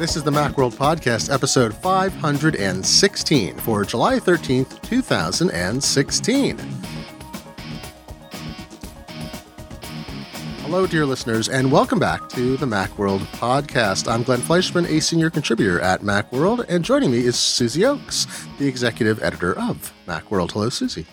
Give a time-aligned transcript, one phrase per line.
[0.00, 6.58] This is the Macworld Podcast, episode 516 for July 13th, 2016.
[10.62, 14.10] Hello, dear listeners, and welcome back to the Macworld Podcast.
[14.10, 18.26] I'm Glenn Fleischman, a senior contributor at Macworld, and joining me is Susie Oakes,
[18.58, 20.52] the executive editor of Macworld.
[20.52, 21.04] Hello, Susie.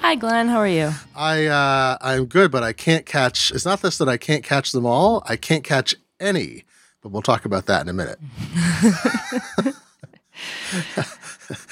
[0.00, 0.48] Hi, Glenn.
[0.48, 0.90] How are you?
[1.14, 3.52] I uh, I'm good, but I can't catch.
[3.52, 5.22] It's not this that I can't catch them all.
[5.28, 6.64] I can't catch any.
[7.02, 8.18] But we'll talk about that in a minute.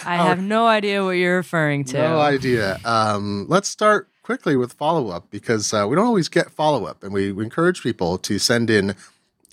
[0.05, 1.99] I have no idea what you're referring to.
[1.99, 2.79] No idea.
[2.85, 7.03] Um, let's start quickly with follow up because uh, we don't always get follow up,
[7.03, 8.95] and we, we encourage people to send in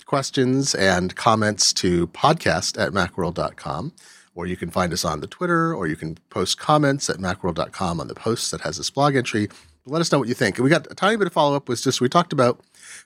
[0.04, 3.92] questions and comments to podcast at macworld.com.
[4.34, 8.00] Or you can find us on the Twitter, or you can post comments at macworld.com
[8.00, 9.48] on the post that has this blog entry.
[9.88, 10.58] Let us know what you think.
[10.58, 12.60] And we got a tiny bit of follow up was just we talked about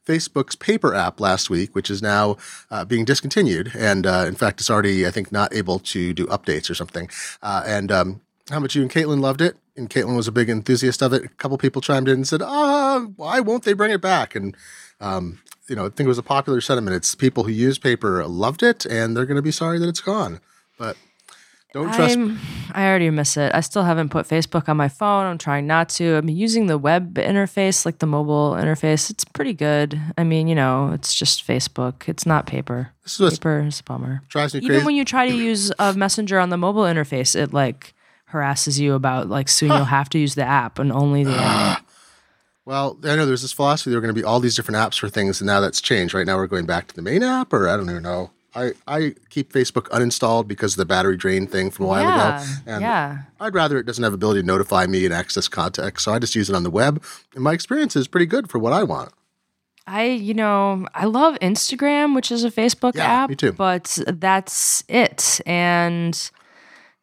[0.07, 2.37] Facebook's paper app last week, which is now
[2.70, 3.73] uh, being discontinued.
[3.77, 7.09] And uh, in fact, it's already, I think, not able to do updates or something.
[7.42, 8.20] Uh, and um,
[8.51, 9.57] how much you and Caitlin loved it.
[9.77, 11.25] And Caitlin was a big enthusiast of it.
[11.25, 14.35] A couple people chimed in and said, ah, why won't they bring it back?
[14.35, 14.57] And,
[15.01, 16.97] um, you know, I think it was a popular sentiment.
[16.97, 20.01] It's people who use paper loved it, and they're going to be sorry that it's
[20.01, 20.41] gone.
[20.77, 20.97] But
[21.73, 22.17] don't trust.
[22.17, 22.39] I'm,
[22.73, 23.55] I already miss it.
[23.55, 25.27] I still haven't put Facebook on my phone.
[25.27, 26.17] I'm trying not to.
[26.17, 29.11] I'm using the web interface, like the mobile interface.
[29.11, 30.01] It's pretty good.
[30.19, 32.09] I mean, you know, it's just Facebook.
[32.09, 32.91] It's not paper.
[33.03, 34.23] This is Paper is a bummer.
[34.29, 34.87] drives me Even crazy.
[34.87, 37.95] when you try to use a messenger on the mobile interface, it like
[38.27, 41.86] harasses you about like soon you'll have to use the app and only the app.
[42.64, 44.97] Well, I know there's this philosophy there are going to be all these different apps
[44.97, 46.14] for things, and now that's changed.
[46.14, 48.31] Right now, we're going back to the main app, or I don't even know.
[48.55, 52.36] I, I keep Facebook uninstalled because of the battery drain thing from a while Yeah,
[52.42, 52.53] ago.
[52.67, 53.19] And yeah.
[53.41, 56.05] I'd rather it doesn't have ability to notify me and access context.
[56.05, 57.03] So I just use it on the web.
[57.34, 59.12] And my experience is pretty good for what I want.
[59.86, 63.30] I, you know, I love Instagram, which is a Facebook Yeah, app.
[63.30, 63.52] me too.
[63.52, 65.41] But that's it.
[65.46, 66.30] And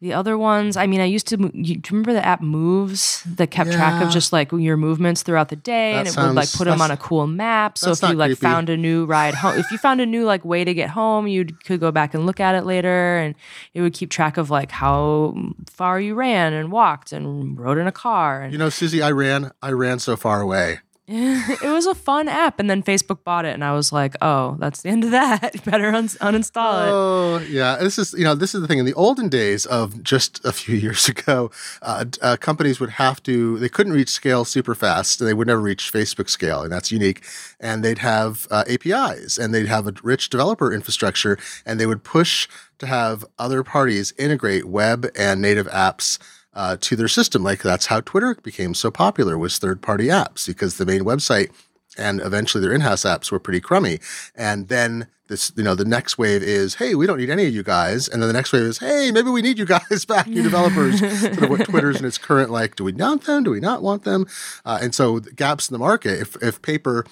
[0.02, 1.38] the other ones, I mean, I used to.
[1.38, 5.24] You, do you remember the app Moves that kept track of just like your movements
[5.24, 7.78] throughout the day, That and it would like put them on a cool map.
[7.78, 8.40] So if you like creepy.
[8.40, 11.28] found a new ride home, if you found a new like way to get home,
[11.28, 13.36] you could go back and look at it later, and
[13.74, 15.36] it would keep track of like how
[15.70, 18.42] far you ran and walked and rode in a car.
[18.44, 20.80] And You know, Susie, I ran, I ran so far away.
[21.64, 24.58] it was a fun app, and then Facebook bought it, and I was like, "Oh,
[24.60, 25.64] that's the end of that.
[25.66, 27.78] Better un- uninstall it." Oh, yeah.
[27.78, 28.78] This is, you know, this is the thing.
[28.78, 31.50] In the olden days of just a few years ago,
[31.82, 35.20] uh, uh, companies would have to, they couldn't reach scale super fast.
[35.20, 37.24] and They would never reach Facebook scale, and that's unique.
[37.60, 42.04] And they'd have uh, APIs and they'd have a rich developer infrastructure, and they would
[42.04, 42.48] push
[42.78, 46.20] to have other parties integrate web and native apps
[46.60, 47.42] uh, to their system.
[47.42, 51.52] Like that's how Twitter became so popular was third party apps because the main website
[51.98, 54.00] and eventually their in-house apps were pretty crummy.
[54.36, 57.54] And then this, you know, the next wave is, hey, we don't need any of
[57.54, 58.10] you guys.
[58.10, 61.00] And then the next wave is, hey, maybe we need you guys back, you developers.
[61.22, 63.44] sort of what Twitter's in its current like, do we want them?
[63.44, 64.28] Do we not want them?
[64.66, 66.20] Uh, and so the gaps in the market.
[66.20, 67.06] If if paper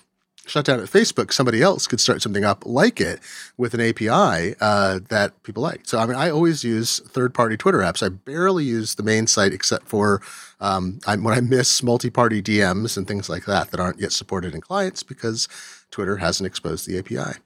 [0.48, 3.20] shut down at Facebook, somebody else could start something up like it
[3.58, 5.82] with an API uh, that people like.
[5.84, 8.02] So, I mean, I always use third party Twitter apps.
[8.04, 10.22] I barely use the main site except for
[10.60, 14.12] um, I, when I miss multi party DMs and things like that that aren't yet
[14.14, 15.48] supported in clients because
[15.92, 17.40] Twitter hasn't exposed the API.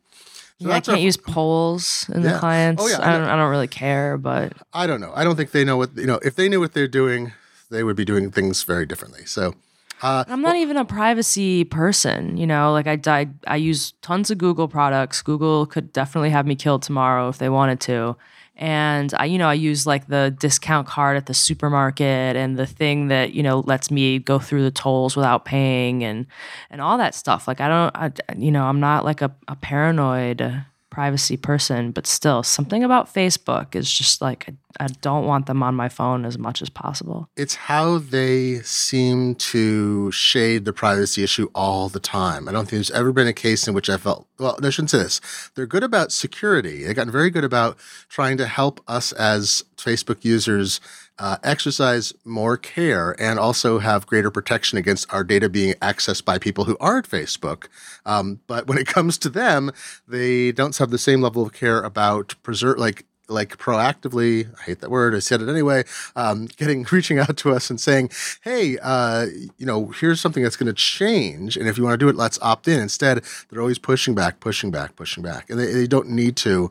[0.60, 2.34] So Yeah, I can't use polls in Yeah.
[2.34, 2.84] the clients.
[2.84, 5.12] Oh, yeah, I I, don't, I don't really care, but I don't know.
[5.16, 7.34] I don't think they know what, you know, if they knew what they're doing,
[7.72, 9.26] they would be doing things very differently.
[9.26, 9.56] So,
[10.02, 12.38] uh, I'm not even a privacy person.
[12.38, 15.22] You know, like I, I, I use tons of Google products.
[15.22, 18.16] Google could definitely have me killed tomorrow if they wanted to.
[18.58, 22.68] And I, you know, I use like the discount card at the supermarket and the
[22.68, 26.28] thing that you know lets me go through the tolls without paying and
[26.70, 27.48] and all that stuff.
[27.48, 32.06] Like I don't, I, you know, I'm not like a, a paranoid privacy person, but
[32.06, 36.38] still, something about Facebook is just like I, don't want them on my phone as
[36.38, 37.30] much as possible.
[37.36, 42.48] it's how they seem to shade the privacy issue all the time.
[42.48, 44.92] I don't think there's ever been a case in which I felt, well, I shouldn't
[44.92, 45.22] say this.
[45.56, 46.84] They're good about security.
[46.84, 47.78] They've gotten very good about
[48.10, 50.80] trying to help us as Facebook users
[51.22, 56.40] uh, exercise more care and also have greater protection against our data being accessed by
[56.40, 57.68] people who aren't Facebook.
[58.08, 59.72] Um, but when it comes to them,
[60.08, 64.80] they don't have the same level of care about preserve, like like proactively i hate
[64.80, 65.84] that word i said it anyway
[66.16, 68.10] um, getting reaching out to us and saying
[68.44, 69.26] hey uh,
[69.58, 72.16] you know here's something that's going to change and if you want to do it
[72.16, 72.80] let's opt in.
[72.80, 76.70] Instead they're always pushing back pushing back pushing back and they, they don't need to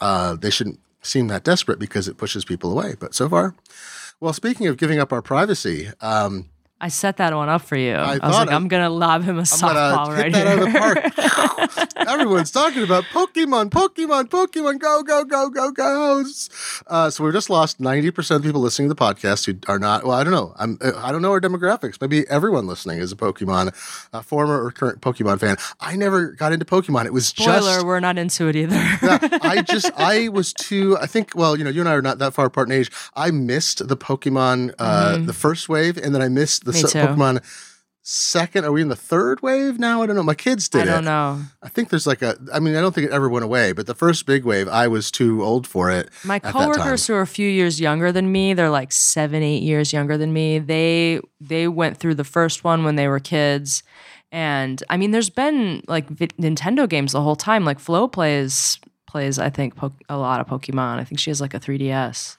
[0.00, 3.54] uh, they shouldn't seem that desperate because it pushes people away but so far
[4.20, 6.48] well speaking of giving up our privacy um,
[6.84, 7.92] I set that one up for you.
[7.94, 10.32] I, I was thought like, I- I'm gonna lob him a I'm softball right hit
[10.34, 10.80] that out of the here.
[10.80, 11.88] park.
[12.08, 16.24] Everyone's talking about Pokemon, Pokemon, Pokemon, go, go, go, go, go.
[16.88, 20.02] Uh, so we've just lost 90% of people listening to the podcast who are not,
[20.04, 20.52] well, I don't know.
[20.56, 22.00] I'm, uh, I don't know our demographics.
[22.00, 23.72] Maybe everyone listening is a Pokemon,
[24.12, 25.56] uh, former or current Pokemon fan.
[25.80, 27.06] I never got into Pokemon.
[27.06, 27.86] It was Spoiler, just.
[27.86, 28.72] we're not into it either.
[29.02, 32.02] Yeah, I just I was too I think well you know you and I are
[32.02, 36.14] not that far apart in age I missed the Pokemon uh the first wave and
[36.14, 36.98] then I missed the Se- too.
[37.06, 37.42] Pokemon
[38.04, 40.84] second are we in the third wave now I don't know my kids did I
[40.86, 41.40] don't it know.
[41.62, 43.86] I think there's like a I mean I don't think it ever went away but
[43.86, 47.28] the first big wave I was too old for it My coworkers who are a
[47.28, 50.58] few years younger than me, they're like seven, eight years younger than me.
[50.58, 53.84] They they went through the first one when they were kids,
[54.32, 57.64] and I mean, there's been like vi- Nintendo games the whole time.
[57.64, 60.98] Like Flo plays plays I think po- a lot of Pokemon.
[60.98, 62.36] I think she has like a 3DS.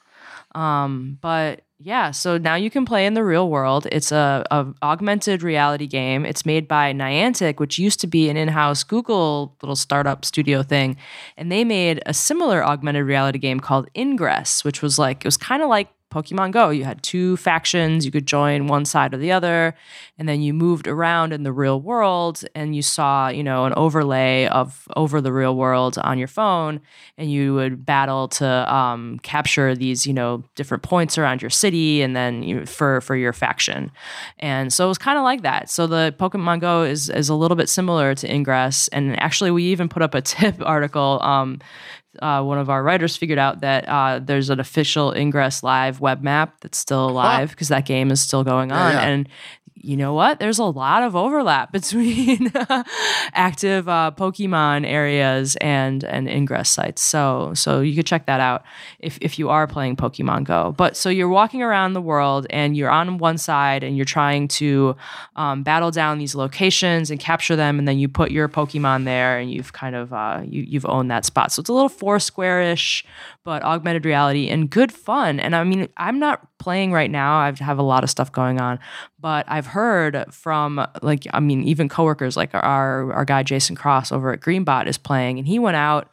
[0.55, 3.87] Um, but yeah, so now you can play in the real world.
[3.91, 6.25] It's a, a augmented reality game.
[6.25, 10.95] It's made by Niantic, which used to be an in-house Google little startup studio thing,
[11.35, 15.37] and they made a similar augmented reality game called Ingress, which was like it was
[15.37, 16.69] kind of like Pokemon Go.
[16.69, 19.73] You had two factions, you could join one side or the other,
[20.17, 23.73] and then you moved around in the real world and you saw, you know, an
[23.75, 26.79] overlay of over the real world on your phone,
[27.17, 32.01] and you would battle to um, capture these, you know, different points around your city
[32.01, 33.91] and then you, for for your faction.
[34.39, 35.69] And so it was kind of like that.
[35.69, 39.63] So the Pokemon Go is is a little bit similar to Ingress, and actually we
[39.63, 41.19] even put up a tip article.
[41.23, 41.59] Um,
[42.21, 46.21] uh, one of our writers figured out that uh, there's an official Ingress Live web
[46.21, 48.91] map that's still alive because that game is still going Yeah, on.
[48.93, 49.07] yeah.
[49.07, 49.29] And
[49.83, 50.39] you know what?
[50.39, 52.51] There's a lot of overlap between
[53.33, 57.01] active uh, Pokemon areas and and Ingress sites.
[57.01, 58.63] So so you could check that out
[58.99, 60.73] if if you are playing Pokemon Go.
[60.77, 64.47] But so you're walking around the world and you're on one side and you're trying
[64.47, 64.95] to
[65.35, 69.37] um, battle down these locations and capture them, and then you put your Pokemon there
[69.37, 71.51] and you've kind of uh, you you've owned that spot.
[71.51, 73.05] So it's a little Foursquare-ish,
[73.43, 75.41] but augmented reality and good fun.
[75.41, 77.39] And I mean, I'm not playing right now.
[77.39, 78.79] I have a lot of stuff going on,
[79.19, 84.13] but I've heard from like I mean, even coworkers like our our guy Jason Cross
[84.13, 86.09] over at Greenbot is playing, and he went out.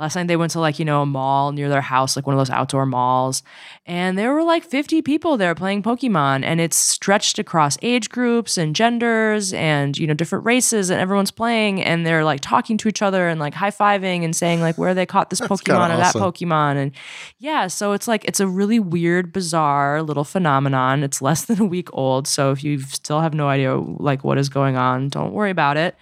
[0.00, 2.34] Last night they went to like, you know, a mall near their house, like one
[2.34, 3.42] of those outdoor malls.
[3.84, 6.42] And there were like 50 people there playing Pokemon.
[6.42, 10.88] And it's stretched across age groups and genders and, you know, different races.
[10.88, 14.34] And everyone's playing and they're like talking to each other and like high fiving and
[14.34, 16.14] saying like where they caught this Pokemon or that.
[16.14, 16.76] Pokemon.
[16.76, 16.92] And
[17.38, 21.02] yeah, so it's like, it's a really weird, bizarre little phenomenon.
[21.02, 22.26] It's less than a week old.
[22.26, 25.76] So if you still have no idea like what is going on, don't worry about
[25.76, 25.94] it.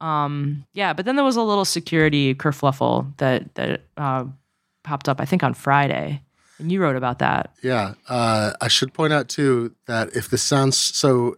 [0.00, 4.24] Um, yeah, but then there was a little security kerfluffle that that uh,
[4.84, 6.22] popped up, I think, on Friday,
[6.58, 7.52] and you wrote about that.
[7.62, 7.94] Yeah.
[8.08, 11.36] Uh, I should point out too that if this sounds so,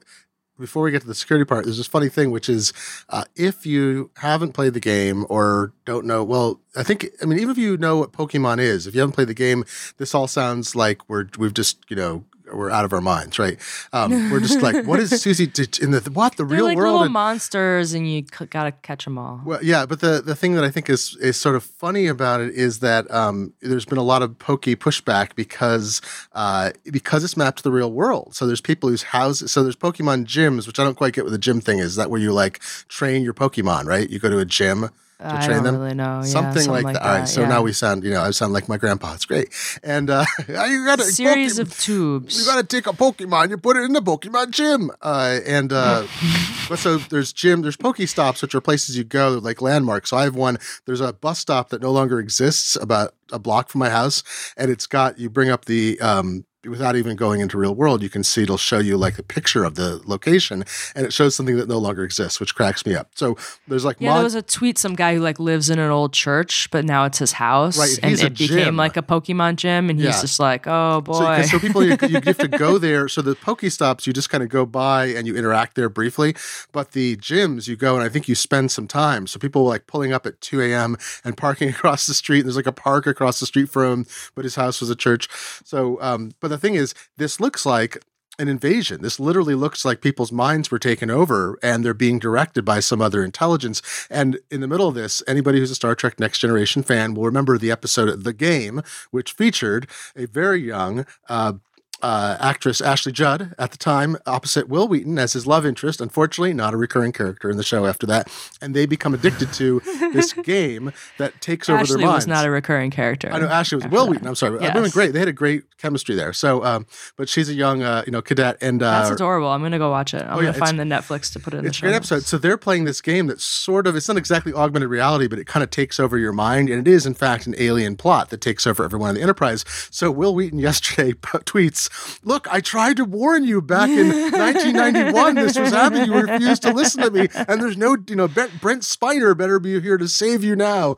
[0.58, 2.72] before we get to the security part, there's this funny thing, which is
[3.08, 7.38] uh, if you haven't played the game or don't know, well, I think, I mean,
[7.38, 9.64] even if you know what Pokemon is, if you haven't played the game,
[9.96, 12.24] this all sounds like we're, we've just, you know,
[12.54, 13.58] we're out of our minds, right?
[13.92, 16.76] Um, we're just like, what is Susie did in the, what, the They're real like
[16.76, 16.92] world?
[16.92, 19.40] little And- monsters, and you c- gotta catch them all.
[19.44, 22.40] well, yeah, but the, the thing that I think is is sort of funny about
[22.40, 26.00] it is that um, there's been a lot of pokey pushback because
[26.32, 28.34] uh, because it's mapped to the real world.
[28.34, 29.50] So there's people whose houses.
[29.52, 31.86] So there's Pokemon gyms, which I don't quite get what the gym thing is.
[31.86, 34.08] Is that where you like train your Pokemon, right?
[34.08, 34.90] You go to a gym
[35.20, 35.78] to I train don't them.
[35.78, 36.20] really know.
[36.20, 37.02] Yeah, something, like, that.
[37.02, 37.48] All right, so yeah.
[37.48, 39.14] now we sound, you know, I sound like my grandpa.
[39.14, 39.48] It's great.
[39.82, 42.38] And uh, you got a series of tubes.
[42.38, 44.90] you got to take a Pokemon, you put it in the Pokemon gym.
[45.02, 46.06] Uh, and uh,
[46.68, 50.10] but so there's gym, there's Pokestops, which are places you go, like landmarks.
[50.10, 50.58] So I have one.
[50.86, 54.22] There's a bus stop that no longer exists about a block from my house,
[54.56, 56.00] and it's got you bring up the.
[56.00, 59.22] Um, Without even going into real world, you can see it'll show you like a
[59.22, 60.62] picture of the location,
[60.94, 63.08] and it shows something that no longer exists, which cracks me up.
[63.14, 64.76] So there's like yeah, there was a tweet.
[64.76, 67.98] Some guy who like lives in an old church, but now it's his house, Right,
[68.02, 69.88] and it became like a Pokemon gym.
[69.88, 70.20] And he's Yeah.
[70.20, 71.18] just like, oh So, boy.
[71.36, 73.08] 'cause- so people, you, you have to go there.
[73.08, 76.36] So the Pokestops, you just kind of go by and you interact there briefly.
[76.72, 79.26] But the gyms, you go and I think you spend some time.
[79.26, 80.98] So people were like pulling up at 2 a.m.
[81.24, 82.42] and parking across the street.
[82.42, 85.26] There's like a park across the street from him, but his house was a church.
[85.64, 88.02] So, um, but the thing is, this looks like
[88.38, 89.02] an invasion.
[89.02, 93.02] This literally looks like people's minds were taken over and they're being directed by some
[93.02, 93.82] other intelligence.
[94.08, 97.24] And in the middle of this, anybody who's a Star Trek Next Generation fan will
[97.24, 101.54] remember the episode The Game, which featured a very young uh,
[102.02, 106.00] uh, actress Ashley Judd at the time opposite Wil Wheaton as his love interest.
[106.00, 108.28] Unfortunately, not a recurring character in the show after that,
[108.60, 109.80] and they become addicted to
[110.12, 112.16] this game that takes over Ashley their minds.
[112.24, 113.30] was not a recurring character.
[113.32, 114.10] I know Ashley was Wil that.
[114.12, 114.26] Wheaton.
[114.26, 114.74] I'm sorry, Yes.
[114.74, 115.12] women great.
[115.12, 116.32] They had a great chemistry there.
[116.32, 119.48] So, um, but she's a young, uh, you know, cadet, and uh, That's adorable.
[119.48, 120.22] I'm gonna go watch it.
[120.22, 121.96] I'm Oh, yeah, gonna find the Netflix to put it in it's a the great
[121.96, 122.22] episode.
[122.24, 125.46] So they're playing this game that's sort of it's not exactly augmented reality, but it
[125.46, 128.40] kind of takes over your mind, and it is in fact an alien plot that
[128.40, 129.64] takes over everyone in the Enterprise.
[129.90, 131.89] So Wil Wheaton yesterday tweets,
[132.22, 135.34] "Look, I tried to warn you back in 1991.
[135.34, 136.10] This was happening.
[136.10, 139.80] You refused to listen to me, and there's no, you know, Brent, Spiner better be
[139.80, 140.96] here to save you now."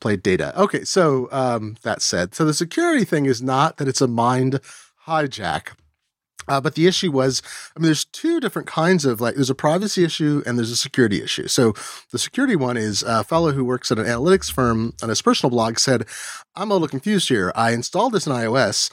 [0.00, 0.58] Played data.
[0.58, 4.60] Okay, so um, that said, so the security thing is not that it's a mind
[5.06, 5.72] hijack.
[6.48, 7.42] Uh, but the issue was,
[7.76, 10.76] I mean, there's two different kinds of like, there's a privacy issue and there's a
[10.76, 11.46] security issue.
[11.46, 11.74] So
[12.10, 15.50] the security one is a fellow who works at an analytics firm on his personal
[15.50, 16.06] blog said,
[16.56, 17.52] I'm a little confused here.
[17.54, 18.90] I installed this in iOS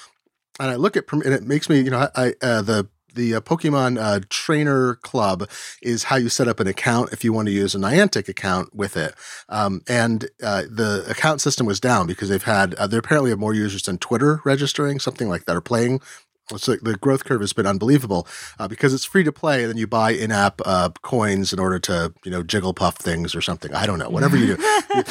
[0.60, 3.42] and I look at, and it makes me, you know, I, uh, the, the uh,
[3.42, 5.50] Pokemon uh, Trainer Club
[5.82, 8.76] is how you set up an account if you want to use a Niantic account
[8.76, 9.16] with it.
[9.50, 13.40] Um, and uh, the account system was down because they've had, uh, they apparently have
[13.40, 16.00] more users than Twitter registering, something like that, or playing
[16.56, 18.28] so the growth curve has been unbelievable
[18.60, 21.80] uh, because it's free to play, and then you buy in-app uh, coins in order
[21.80, 23.74] to you know Jigglypuff things or something.
[23.74, 24.10] I don't know.
[24.10, 24.64] Whatever you do,
[24.94, 25.04] you,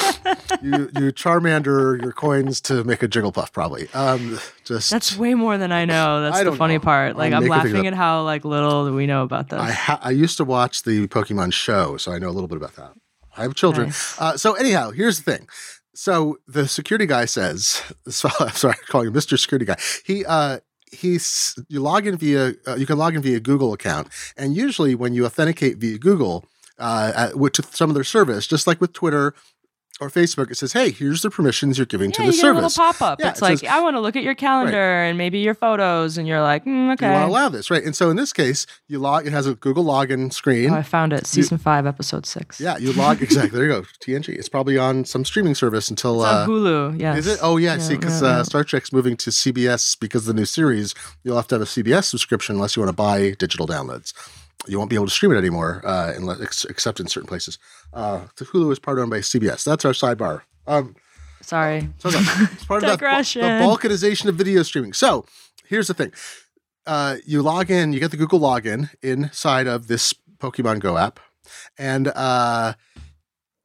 [0.62, 3.88] you, you Charmander your coins to make a Jigglypuff, probably.
[3.92, 6.22] Um, just That's way more than I know.
[6.22, 6.80] That's I the funny know.
[6.80, 7.16] part.
[7.16, 9.60] Like I'm I'm, laughing at how like little we know about this.
[9.60, 12.56] I ha- I used to watch the Pokemon show, so I know a little bit
[12.56, 12.92] about that.
[13.36, 13.88] I have children.
[13.88, 14.20] Nice.
[14.20, 15.48] Uh, so anyhow, here's the thing.
[15.94, 19.38] So the security guy says, so, I'm sorry, I'm calling him Mr.
[19.38, 19.76] Security Guy.
[20.04, 20.60] He uh
[20.96, 24.94] he's you log in via uh, you can log in via Google account, and usually
[24.94, 26.44] when you authenticate via Google
[26.78, 29.34] uh, at, with to some of their service, just like with Twitter
[30.00, 32.40] or Facebook, it says, "Hey, here's the permissions you're giving yeah, to you the get
[32.40, 33.20] service." a little pop up.
[33.20, 35.54] Yeah, it's it like says- I want to look at your calendar and maybe your
[35.54, 37.10] photos, and you're like, mm, Do you okay.
[37.10, 37.82] want to allow this, right?
[37.82, 39.26] And so in this case, you log.
[39.26, 40.70] It has a Google login screen.
[40.70, 41.26] Oh, I found it.
[41.26, 42.60] Season five, episode six.
[42.60, 43.58] Yeah, you log exactly.
[43.58, 43.82] There you go.
[44.00, 44.28] TNG.
[44.30, 46.20] It's probably on some streaming service until.
[46.22, 47.00] Uh, on Hulu.
[47.00, 47.16] Yeah.
[47.16, 47.38] is it?
[47.42, 48.42] Oh yeah, see, because yeah, uh, yeah.
[48.42, 50.94] Star Trek's moving to CBS because of the new series.
[51.24, 54.12] You'll have to have a CBS subscription unless you want to buy digital downloads.
[54.68, 57.58] You won't be able to stream it anymore, uh, unless ex- except in certain places.
[57.92, 59.64] Uh, the Hulu is part owned by CBS.
[59.64, 60.42] That's our sidebar.
[60.66, 60.96] Um,
[61.40, 61.88] Sorry.
[61.98, 62.18] so no,
[62.52, 63.42] it's part of Digression.
[63.42, 64.92] the balkanization of video streaming.
[64.92, 65.24] So
[65.66, 66.12] here's the thing:
[66.86, 71.20] uh, you log in, you get the Google login inside of this Pokemon Go app,
[71.78, 72.74] and uh,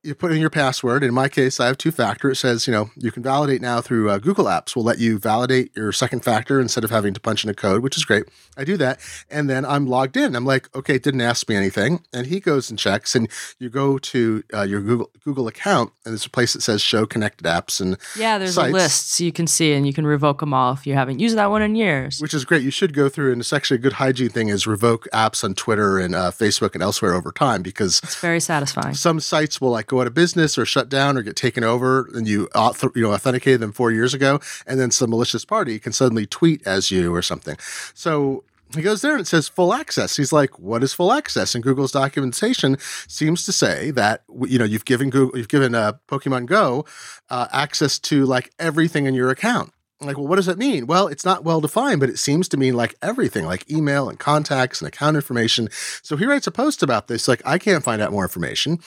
[0.04, 1.04] you put in your password.
[1.04, 2.32] In my case, I have two factor.
[2.32, 4.76] It says, you know, you can validate now through uh, Google Apps.
[4.76, 7.84] We'll let you validate your second factor instead of having to punch in a code,
[7.84, 8.24] which is great.
[8.58, 10.36] I do that, and then I'm logged in.
[10.36, 13.30] I'm like, okay, it didn't ask me anything, and he goes and checks, and
[13.60, 17.06] you go to uh, your Google Google account, and there's a place that says Show
[17.06, 18.70] Connected Apps, and Yeah, there's sites.
[18.70, 21.20] a list so you can see, and you can revoke them all if you haven't
[21.20, 22.20] used that one in years.
[22.20, 22.64] which is great.
[22.64, 25.54] You should go through, and it's actually a good hygiene thing is revoke apps on
[25.54, 28.96] Twitter and uh, Facebook and elsewhere over time because It's very satisfying.
[28.96, 32.10] some sites will like go out of business or shut down or get taken over,
[32.14, 35.78] and you auth- you know authenticated them four years ago, and then some malicious party
[35.78, 37.58] can suddenly tweet as you or something.
[37.94, 38.44] So.
[38.74, 40.16] He goes there and it says full access.
[40.16, 44.64] He's like, "What is full access?" And Google's documentation seems to say that you know
[44.64, 46.86] you've given Google, you've given uh, Pokemon Go
[47.30, 49.74] uh, access to like everything in your account.
[50.02, 50.88] I'm like, well, what does that mean?
[50.88, 54.18] Well, it's not well defined, but it seems to mean like everything, like email and
[54.18, 55.70] contacts and account information.
[56.02, 58.80] So he writes a post about this, like, I can't find out more information.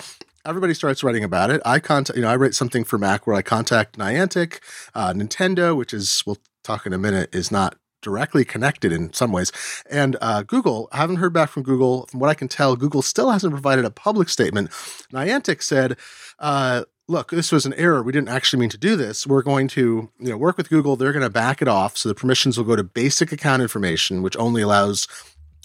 [0.46, 1.62] Everybody starts writing about it.
[1.64, 4.60] I contact, you know, I write something for Macworld I contact Niantic,
[4.94, 9.32] uh, Nintendo, which is we'll talk in a minute, is not directly connected in some
[9.32, 9.50] ways,
[9.90, 10.88] and uh, Google.
[10.92, 12.06] I haven't heard back from Google.
[12.06, 14.70] From what I can tell, Google still hasn't provided a public statement.
[15.12, 15.96] Niantic said.
[16.38, 18.02] Uh, look, this was an error.
[18.02, 19.26] We didn't actually mean to do this.
[19.26, 20.96] We're going to, you know, work with Google.
[20.96, 21.96] They're going to back it off.
[21.96, 25.06] So the permissions will go to basic account information, which only allows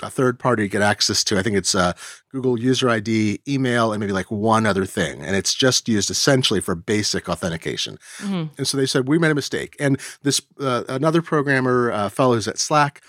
[0.01, 1.37] a third party to get access to.
[1.37, 1.93] I think it's uh,
[2.31, 5.21] Google user ID, email, and maybe like one other thing.
[5.21, 7.97] And it's just used essentially for basic authentication.
[8.19, 8.49] Mhm.
[8.57, 9.75] And so they said, we made a mistake.
[9.79, 13.01] And this, uh, another programmer, uh, fellow who's at Slack,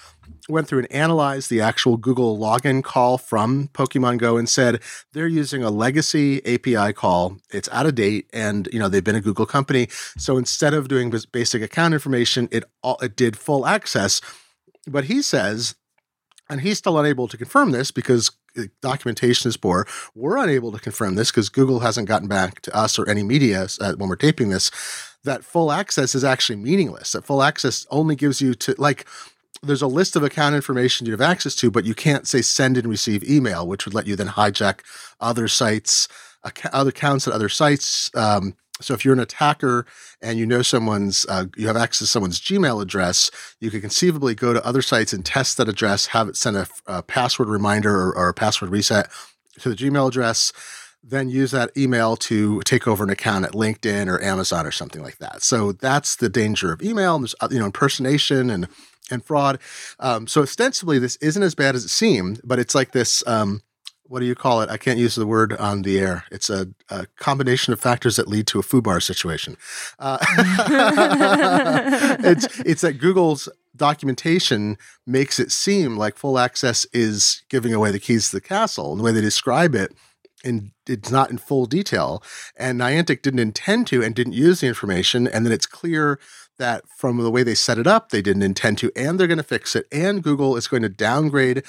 [0.49, 4.81] went through and analyzed the actual Google login call from Pokemon Go and said
[5.13, 7.37] they're using a legacy API call.
[7.51, 9.89] It's out of date, and you know they've been a Google company.
[10.17, 14.21] So instead of doing basic account information, it all, it did full access.
[14.87, 15.75] But he says,
[16.51, 19.87] and he's still unable to confirm this because uh, documentation is poor.
[20.15, 23.69] We're unable to confirm this because Google hasn't gotten back to us or any media
[23.81, 24.71] uh, when we're taping this.
[25.25, 27.13] That full access is actually meaningless.
[27.13, 29.07] That full access only gives you to like
[29.63, 32.79] there's a list of account information you have access to, but you can't say send
[32.79, 34.81] and receive email, which would let you then hijack
[35.21, 36.09] other sites,
[36.73, 38.11] other accounts at other sites.
[38.15, 39.87] Um, So if you're an attacker
[40.21, 44.35] and you know someone's, uh, you have access to someone's Gmail address, you could conceivably
[44.35, 47.95] go to other sites and test that address, have it send a, a password reminder
[47.95, 49.11] or, or, a password reset
[49.61, 50.53] to the Gmail address,
[51.03, 55.03] then use that email to take over an account at LinkedIn or Amazon or something
[55.03, 55.43] like that.
[55.43, 57.19] So that's the danger of email.
[57.19, 58.69] There's uh, you know impersonation and
[59.11, 59.59] and fraud.
[59.99, 63.27] Um, so ostensibly, this isn't as bad as it seemed, but it's like this.
[63.27, 63.63] Um,
[64.11, 64.69] what do you call it?
[64.69, 66.25] I can't use the word on the air.
[66.33, 69.57] It's a, a combination of factors that lead to a foobar situation.
[70.01, 70.19] Uh,
[72.25, 78.01] it's it's that Google's documentation makes it seem like full access is giving away the
[78.01, 78.91] keys to the castle.
[78.91, 79.95] And the way they describe it,
[80.43, 82.21] and it's not in full detail.
[82.57, 85.29] And Niantic didn't intend to and didn't use the information.
[85.29, 86.19] And then it's clear
[86.59, 89.39] that from the way they set it up, they didn't intend to, and they're going
[89.39, 89.87] to fix it.
[89.93, 91.63] And Google is going to downgrade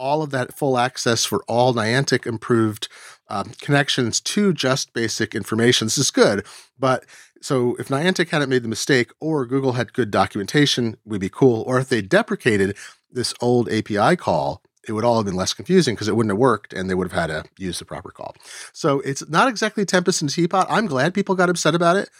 [0.00, 2.88] all of that full access for all Niantic improved
[3.28, 5.86] um, connections to just basic information.
[5.86, 6.44] This is good,
[6.78, 7.04] but
[7.42, 11.62] so if Niantic hadn't made the mistake, or Google had good documentation, we'd be cool.
[11.62, 12.76] Or if they deprecated
[13.10, 16.38] this old API call, it would all have been less confusing because it wouldn't have
[16.38, 18.34] worked and they would have had to use the proper call.
[18.72, 20.66] So it's not exactly Tempest and Teapot.
[20.68, 22.10] I'm glad people got upset about it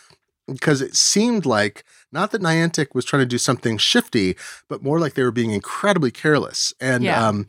[0.46, 4.36] because it seemed like not that Niantic was trying to do something shifty,
[4.68, 6.74] but more like they were being incredibly careless.
[6.80, 7.26] And yeah.
[7.26, 7.46] um,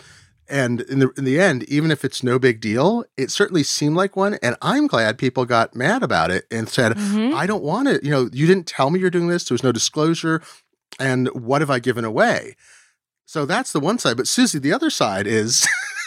[0.51, 3.95] and in the in the end, even if it's no big deal, it certainly seemed
[3.95, 4.35] like one.
[4.43, 7.33] And I'm glad people got mad about it and said, mm-hmm.
[7.33, 8.03] "I don't want it.
[8.03, 9.45] You know, you didn't tell me you're doing this.
[9.45, 10.41] There was no disclosure,
[10.99, 12.55] and what have I given away?"
[13.25, 14.17] So that's the one side.
[14.17, 15.65] But Susie, the other side is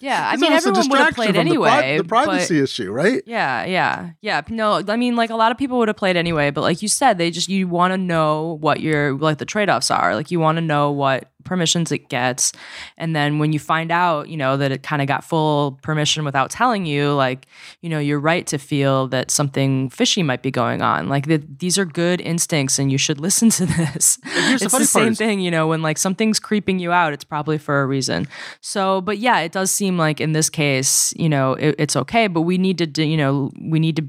[0.00, 1.96] Yeah, I mean, everyone would have played anyway.
[1.96, 3.22] The, pri- the privacy issue, right?
[3.26, 4.42] Yeah, yeah, yeah.
[4.48, 6.88] No, I mean, like a lot of people would have played anyway, but like you
[6.88, 10.14] said, they just you want to know what your like the trade offs are.
[10.14, 12.52] Like you want to know what permissions it gets,
[12.98, 16.24] and then when you find out, you know that it kind of got full permission
[16.24, 17.46] without telling you, like
[17.80, 21.08] you know you're right to feel that something fishy might be going on.
[21.08, 24.18] Like the, these are good instincts, and you should listen to this.
[24.24, 27.56] It's the, the same thing, you know, when like something's creeping you out, it's probably
[27.56, 28.28] for a reason.
[28.60, 31.96] So, but yeah, it does seem seem like in this case, you know, it, it's
[31.96, 34.02] okay, but we need to, you know, we need to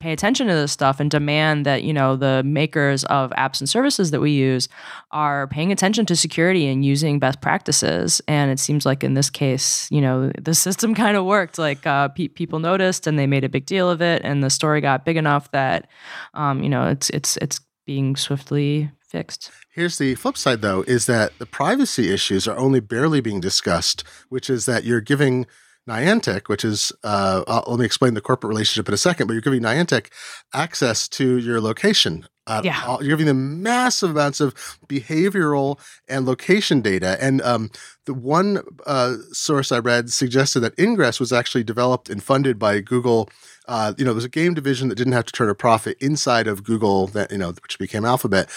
[0.00, 3.68] pay attention to this stuff and demand that you know the makers of apps and
[3.68, 4.68] services that we use
[5.10, 8.20] are paying attention to security and using best practices.
[8.28, 11.58] And it seems like in this case you know the system kind of worked.
[11.58, 14.22] Like uh, pe- people noticed and they made a big deal of it.
[14.24, 15.88] And the story got big enough that
[16.34, 19.50] um, you know it's it's it's being swiftly fixed.
[19.72, 24.04] Here's the flip side, though, is that the privacy issues are only barely being discussed,
[24.28, 25.46] which is that you're giving
[25.88, 29.40] Niantic, which is, uh, let me explain the corporate relationship in a second, but you're
[29.40, 30.08] giving Niantic
[30.52, 32.26] access to your location.
[32.46, 32.96] Uh, yeah.
[33.00, 34.54] You're giving them massive amounts of
[34.86, 37.18] behavioral and location data.
[37.20, 37.70] And um,
[38.06, 42.80] the one uh, source I read suggested that Ingress was actually developed and funded by
[42.80, 43.28] Google.
[43.66, 46.46] Uh, you know, there's a game division that didn't have to turn a profit inside
[46.46, 48.48] of Google that, you know, which became Alphabet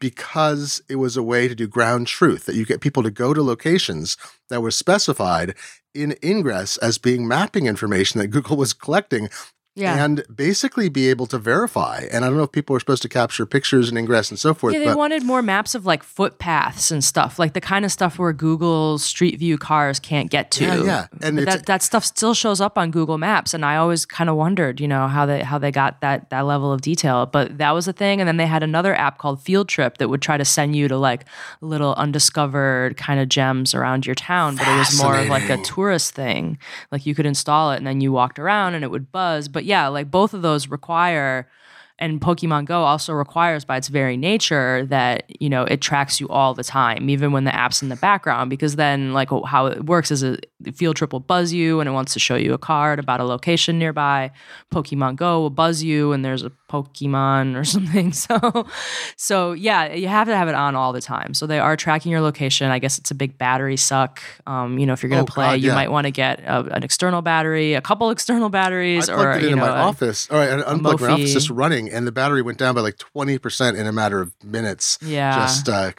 [0.00, 3.34] because it was a way to do ground truth that you get people to go
[3.34, 4.16] to locations
[4.48, 5.54] that were specified
[6.02, 9.28] in ingress as being mapping information that Google was collecting
[9.78, 10.04] yeah.
[10.04, 12.06] and basically be able to verify.
[12.10, 14.54] And I don't know if people were supposed to capture pictures and ingress and so
[14.54, 14.74] forth.
[14.74, 18.18] Yeah, they wanted more maps of like footpaths and stuff, like the kind of stuff
[18.18, 20.64] where Google Street View cars can't get to.
[20.64, 21.06] Yeah, yeah.
[21.22, 24.36] and that that stuff still shows up on Google Maps, and I always kind of
[24.36, 27.26] wondered, you know, how they how they got that that level of detail.
[27.26, 30.08] But that was a thing, and then they had another app called Field Trip that
[30.08, 31.24] would try to send you to like
[31.60, 35.58] little undiscovered kind of gems around your town, but it was more of like a
[35.58, 36.58] tourist thing.
[36.90, 39.48] Like you could install it, and then you walked around, and it would buzz.
[39.48, 41.46] But yeah, like both of those require
[41.98, 46.28] and Pokemon Go also requires by its very nature that you know it tracks you
[46.28, 48.50] all the time, even when the app's in the background.
[48.50, 50.38] Because then, like how it works is a
[50.74, 53.24] field trip will buzz you and it wants to show you a card about a
[53.24, 54.30] location nearby.
[54.72, 58.12] Pokemon Go will buzz you and there's a Pokemon or something.
[58.12, 58.66] So,
[59.16, 61.34] so yeah, you have to have it on all the time.
[61.34, 62.70] So they are tracking your location.
[62.70, 64.20] I guess it's a big battery suck.
[64.46, 65.70] Um, you know, if you're going to oh, play, God, yeah.
[65.70, 69.32] you might want to get a, an external battery, a couple external batteries, I or
[69.32, 70.28] it you in know, my a, office.
[70.30, 72.98] All right, I unplugged my office just running, and the battery went down by like
[72.98, 74.98] twenty percent in a matter of minutes.
[75.02, 75.92] Yeah, just uh,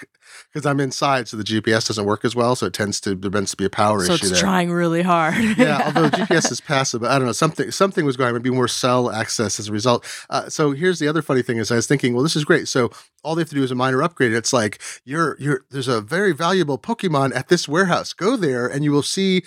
[0.51, 2.55] because I'm inside, so the GPS doesn't work as well.
[2.55, 4.25] So it tends to there tends to be a power so issue.
[4.25, 4.41] So it's there.
[4.41, 5.35] trying really hard.
[5.57, 8.33] yeah, although GPS is passive, I don't know something something was going.
[8.33, 10.05] Maybe more cell access as a result.
[10.29, 12.67] Uh, so here's the other funny thing: is I was thinking, well, this is great.
[12.67, 12.91] So
[13.23, 14.33] all they have to do is a minor upgrade.
[14.33, 18.13] It's like you're you're there's a very valuable Pokemon at this warehouse.
[18.13, 19.43] Go there and you will see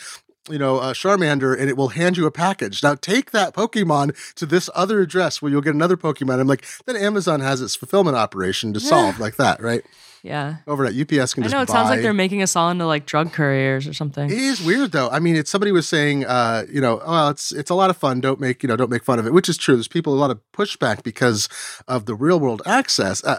[0.51, 2.83] you know, a Charmander and it will hand you a package.
[2.83, 6.41] Now take that Pokemon to this other address where you'll get another Pokemon.
[6.41, 9.85] I'm like, then Amazon has its fulfillment operation to solve like that, right?
[10.25, 10.59] Yeah.
[10.69, 11.53] over at UPS can just.
[11.53, 13.95] I know it sounds like they're making us all into like drug couriers or It
[13.95, 14.31] something.
[14.31, 15.09] is weird though.
[15.09, 17.97] I mean, it's somebody was saying, uh, you know, well, it's it's a lot of
[17.97, 18.21] fun.
[18.21, 19.75] Don't make you know, don't make fun of it, which is true.
[19.75, 21.49] There's people a lot of pushback because
[21.89, 23.37] of the real world access uh,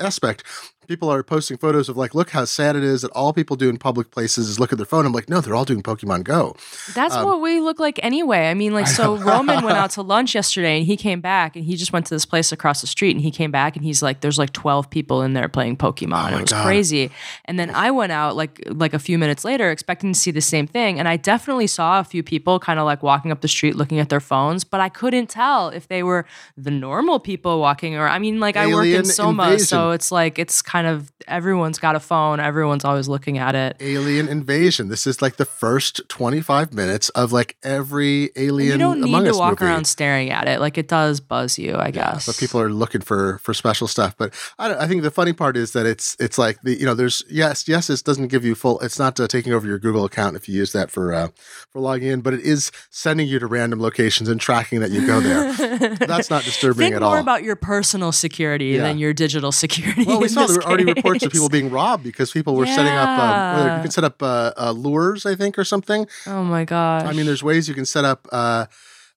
[0.00, 0.42] aspect.
[0.92, 3.70] People are posting photos of like, look how sad it is that all people do
[3.70, 5.06] in public places is look at their phone.
[5.06, 6.54] I'm like, no, they're all doing Pokemon Go.
[6.94, 8.50] That's um, what we look like anyway.
[8.50, 11.64] I mean, like, so Roman went out to lunch yesterday and he came back and
[11.64, 14.02] he just went to this place across the street and he came back and he's
[14.02, 16.28] like, there's like 12 people in there playing Pokemon.
[16.28, 16.66] Oh my it was God.
[16.66, 17.10] crazy.
[17.46, 20.42] And then I went out like, like a few minutes later expecting to see the
[20.42, 20.98] same thing.
[20.98, 23.98] And I definitely saw a few people kind of like walking up the street looking
[23.98, 26.26] at their phones, but I couldn't tell if they were
[26.58, 29.66] the normal people walking or, I mean, like, I work in Alien Soma, invasion.
[29.66, 33.76] so it's like, it's kind of, everyone's got a phone, everyone's always looking at it.
[33.80, 34.88] Alien invasion.
[34.88, 38.72] This is like the first 25 minutes of like every alien.
[38.72, 39.70] You don't need Among to Us walk movie.
[39.70, 40.60] around staring at it.
[40.60, 42.26] Like it does buzz you, I guess.
[42.26, 44.14] but people are looking for for special stuff.
[44.16, 46.86] But I, don't- I think the funny part is that it's it's like the you
[46.86, 48.80] know there's yes yes it doesn't give you full.
[48.80, 51.28] It's not uh, taking over your Google account if you use that for uh,
[51.70, 55.06] for logging in, but it is sending you to random locations and tracking that you
[55.06, 55.52] go there.
[55.96, 57.10] That's not disturbing Think at all.
[57.10, 58.82] Think more about your personal security Yeah.
[58.82, 60.04] than your digital security.
[60.04, 62.92] well, we saw this were already reports of people being robbed because people were setting
[62.92, 63.08] up.
[63.56, 63.82] Whether you Yeah.
[63.82, 66.06] can set up uh, uh, lures, I think, or something.
[66.26, 67.04] Oh my gosh.
[67.04, 68.28] I mean, there's ways you can set up.
[68.32, 68.66] Uh,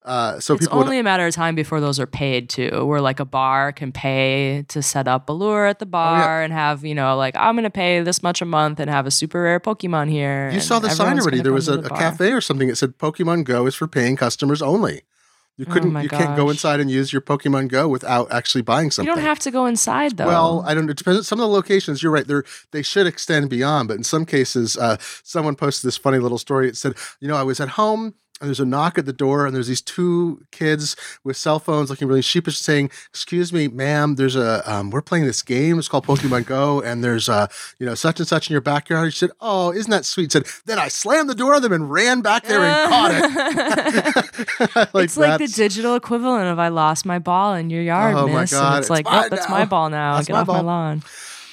[0.04, 2.86] uh, so it's people would only a matter of time before those are paid too.
[2.86, 6.54] Where like a bar can pay to set up a lure at the bar and
[6.54, 9.42] have, you know, like I'm gonna pay this much a month and have a super
[9.42, 10.52] rare Pokemon here.
[10.54, 11.42] You saw the sign already.
[11.42, 14.16] There was a, the a cafe or something that said Pokemon Go is for paying
[14.16, 15.02] customers only.
[15.58, 15.96] You couldn't.
[15.96, 19.10] Oh you can't go inside and use your Pokemon Go without actually buying something.
[19.10, 20.28] You don't have to go inside though.
[20.28, 20.90] Well, I don't.
[20.90, 21.28] It depends.
[21.28, 22.28] Some of the locations, you're right.
[22.28, 26.38] They're they should extend beyond, but in some cases, uh, someone posted this funny little
[26.38, 26.68] story.
[26.68, 28.16] It said, you know, I was at home.
[28.42, 31.90] And there's a knock at the door, and there's these two kids with cell phones
[31.90, 34.16] looking really sheepish, saying, "Excuse me, ma'am.
[34.16, 35.80] There's a um, we're playing this game.
[35.80, 37.48] It's called Pokemon Go, and there's uh,
[37.80, 40.48] you know such and such in your backyard." She said, "Oh, isn't that sweet?" Said,
[40.66, 44.76] then I slammed the door on them and ran back there and caught it.
[44.94, 48.28] like it's like the digital equivalent of I lost my ball in your yard, Oh
[48.28, 48.52] my miss.
[48.52, 49.56] God, and it's it's like, oh, that's now.
[49.56, 50.16] my ball now.
[50.16, 51.04] That's Get my off my lawn.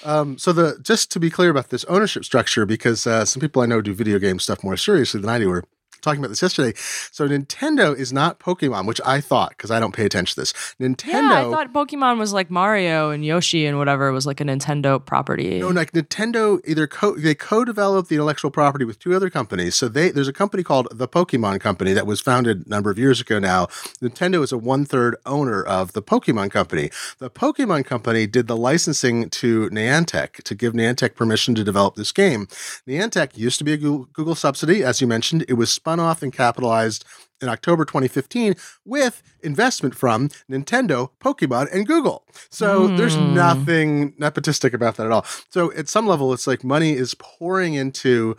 [0.04, 3.62] Um, so the just to be clear about this ownership structure, because uh, some people
[3.62, 5.62] I know do video game stuff more seriously than I do.
[6.02, 6.72] Talking about this yesterday.
[7.10, 10.52] So Nintendo is not Pokemon, which I thought because I don't pay attention to this.
[10.80, 11.30] Nintendo.
[11.30, 15.04] Yeah, I thought Pokemon was like Mario and Yoshi and whatever was like a Nintendo
[15.04, 15.60] property.
[15.60, 19.74] No, like Nintendo either co- they co-developed the intellectual property with two other companies.
[19.74, 22.98] So they there's a company called the Pokemon Company that was founded a number of
[22.98, 23.66] years ago now.
[24.02, 26.90] Nintendo is a one-third owner of the Pokemon Company.
[27.18, 32.12] The Pokemon Company did the licensing to Niantic to give Niantic permission to develop this
[32.12, 32.46] game.
[32.86, 35.44] Niantic used to be a Google, Google subsidy, as you mentioned.
[35.48, 37.04] It was spun off and capitalized
[37.40, 42.24] in October 2015 with investment from Nintendo, Pokemon, and Google.
[42.50, 43.34] So there's Hmm.
[43.34, 45.26] nothing nepotistic about that at all.
[45.50, 48.36] So at some level, it's like money is pouring into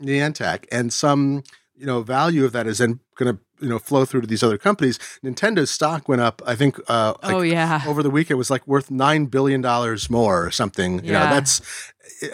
[0.00, 1.42] Niantic, and some
[1.76, 4.42] you know value of that is then going to you know flow through to these
[4.42, 4.98] other companies.
[5.24, 6.42] Nintendo's stock went up.
[6.46, 7.82] I think uh, like oh yeah.
[7.86, 11.04] over the week it was like worth nine billion dollars more or something.
[11.04, 11.60] You know, that's.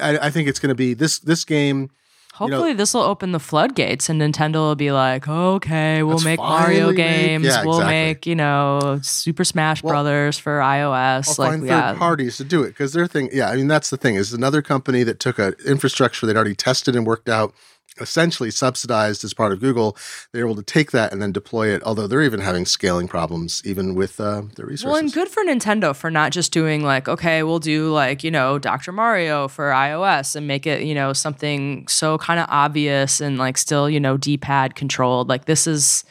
[0.01, 1.91] I, I think it's going to be this this game.
[2.39, 6.89] Hopefully this will open the floodgates and Nintendo will be like, okay, we'll make Mario
[6.89, 7.45] make- games.
[7.45, 7.95] Yeah, we'll exactly.
[7.95, 11.29] make, you know, Super Smash Well, Brothers for iOS.
[11.29, 11.95] I'll like find third yeah.
[11.95, 13.29] parties to do it because their thing.
[13.33, 16.55] Yeah, I mean that's the thing is another company that took an infrastructure they'd already
[16.55, 17.53] tested and worked out,
[18.01, 19.97] essentially subsidized as part of Google.
[20.33, 21.83] They're able to take that and then deploy it.
[21.85, 24.85] Although they're even having scaling problems even with uh, their resources.
[24.85, 28.31] Well, and good for Nintendo for not just doing like, okay, we'll do like, you
[28.31, 28.93] know, Dr.
[28.93, 33.59] Mario for iOS and make it, you know, something so kind of obvious and like
[33.59, 35.29] still, you know, D-pad controlled.
[35.29, 36.05] Like this is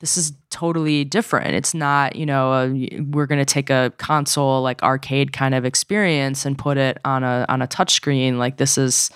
[0.00, 1.54] this is totally different.
[1.54, 5.64] It's not, you know, a, we're going to take a console like arcade kind of
[5.64, 8.36] experience and put it on a on a touchscreen.
[8.36, 9.10] Like this is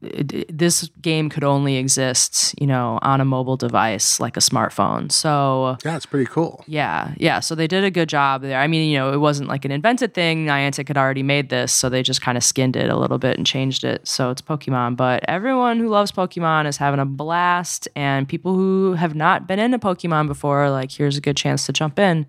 [0.00, 5.10] this game could only exist, you know, on a mobile device like a smartphone.
[5.10, 6.64] So yeah, it's pretty cool.
[6.66, 7.40] yeah, yeah.
[7.40, 8.60] So they did a good job there.
[8.60, 10.46] I mean, you know, it wasn't like an invented thing.
[10.46, 13.36] Niantic had already made this, so they just kind of skinned it a little bit
[13.36, 14.06] and changed it.
[14.06, 14.96] So it's Pokemon.
[14.96, 19.58] But everyone who loves Pokemon is having a blast, and people who have not been
[19.58, 22.26] into Pokemon before, like, here's a good chance to jump in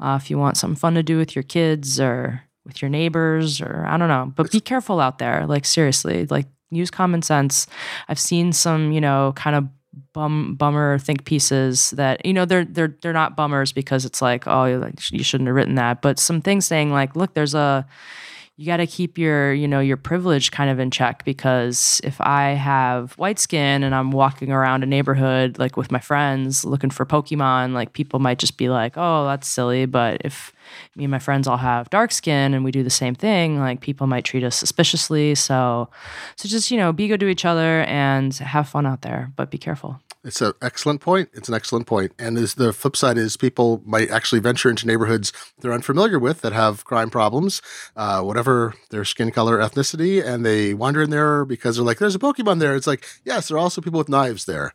[0.00, 3.60] uh, if you want something fun to do with your kids or with your neighbors
[3.60, 4.32] or I don't know.
[4.36, 5.46] But be careful out there.
[5.46, 7.66] Like seriously, like use common sense.
[8.08, 9.68] I've seen some, you know, kind of
[10.12, 14.46] bum bummer think pieces that you know they're they're they're not bummers because it's like
[14.46, 14.64] oh
[15.10, 17.86] you shouldn't have written that but some things saying like look there's a
[18.58, 22.20] you got to keep your you know your privilege kind of in check because if
[22.20, 26.90] i have white skin and i'm walking around a neighborhood like with my friends looking
[26.90, 30.52] for pokemon like people might just be like oh that's silly but if
[30.96, 33.80] me and my friends all have dark skin and we do the same thing like
[33.80, 35.34] people might treat us suspiciously.
[35.34, 35.88] So
[36.36, 39.50] so just you know be good to each other and have fun out there but
[39.50, 41.30] be careful it's an excellent point.
[41.32, 42.12] It's an excellent point.
[42.18, 46.52] And the flip side is people might actually venture into neighborhoods they're unfamiliar with that
[46.52, 47.62] have crime problems,
[47.96, 52.14] uh, whatever their skin color, ethnicity, and they wander in there because they're like, "There's
[52.14, 54.72] a Pokemon there." It's like, yes, there are also people with knives there.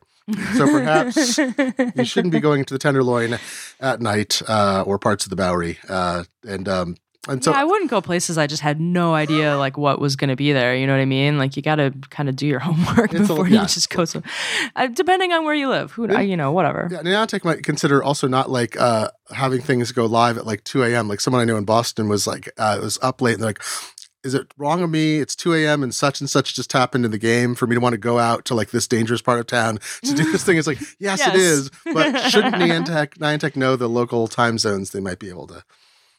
[0.55, 3.39] So perhaps you shouldn't be going to the Tenderloin
[3.79, 5.79] at night uh, or parts of the Bowery.
[5.89, 6.95] Uh, and um,
[7.29, 10.15] and so yeah, I wouldn't go places I just had no idea like what was
[10.15, 10.75] going to be there.
[10.75, 11.37] You know what I mean?
[11.37, 13.61] Like you got to kind of do your homework before a, yeah.
[13.61, 14.05] you just go.
[14.05, 14.21] So,
[14.75, 16.89] uh, depending on where you live, who and, you know, whatever.
[16.91, 20.83] Yeah, Niantic might consider also not like uh, having things go live at like two
[20.83, 21.07] a.m.
[21.07, 23.49] Like someone I know in Boston was like uh, it was up late and they're
[23.49, 23.63] like.
[24.25, 25.17] Is it wrong of me?
[25.17, 25.83] It's 2 a.m.
[25.83, 28.19] and such and such just happened in the game for me to want to go
[28.19, 30.55] out to like this dangerous part of town to do this thing.
[30.55, 31.27] It's like, yes, yes.
[31.27, 31.71] it is.
[31.93, 34.91] But shouldn't Niantic, Niantic know the local time zones?
[34.91, 35.65] They might be able to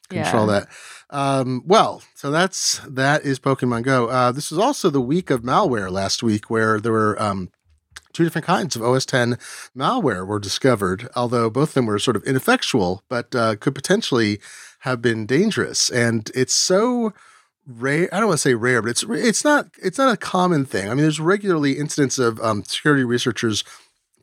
[0.08, 0.60] control yeah.
[0.60, 0.68] that.
[1.10, 4.08] Um, well, so that's that is Pokemon Go.
[4.08, 7.50] Uh, this was also the week of malware last week, where there were um,
[8.12, 11.08] two different kinds of OS X malware were discovered.
[11.14, 14.40] Although both of them were sort of ineffectual, but uh, could potentially
[14.80, 15.90] have been dangerous.
[15.90, 17.12] And it's so
[17.66, 18.08] rare.
[18.12, 20.86] I don't want to say rare, but it's it's not it's not a common thing.
[20.86, 23.64] I mean, there's regularly incidents of um, security researchers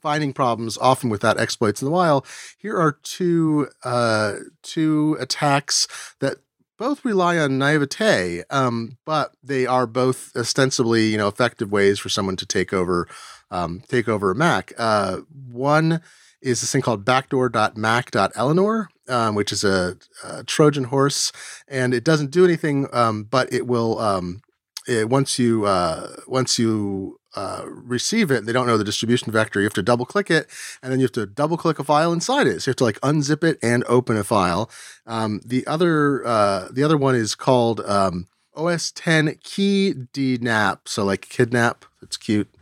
[0.02, 2.26] finding problems, often without exploits in the wild.
[2.58, 5.88] Here are two uh, two attacks
[6.20, 6.38] that
[6.78, 12.10] both rely on naivete, um, but they are both ostensibly, you know, effective ways for
[12.10, 13.08] someone to take over
[13.52, 14.74] um, take over a Mac.
[14.78, 15.18] Uh,
[15.52, 16.02] one
[16.42, 21.32] is this thing called backdoor.mac.eleanor, um, which is a, a, Trojan horse,
[21.68, 24.42] and it doesn't do anything, um, but it will um,
[24.88, 29.60] it, once you uh, once you uh, receive it, they don't know the distribution vector.
[29.60, 30.48] You have to double click it,
[30.82, 32.62] and then you have to double click a file inside it.
[32.62, 34.70] So you have to like unzip it and open a file.
[35.06, 40.80] Um, the other uh, the other one is called um, OS X Key DNAP.
[40.86, 41.86] So like kidnap.
[42.02, 42.54] It's cute.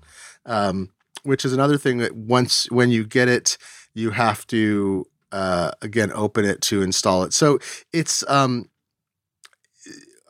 [0.45, 0.89] Um,
[1.23, 3.57] which is another thing that once when you get it,
[3.93, 7.33] you have to uh, again open it to install it.
[7.33, 7.59] So
[7.93, 8.68] it's um,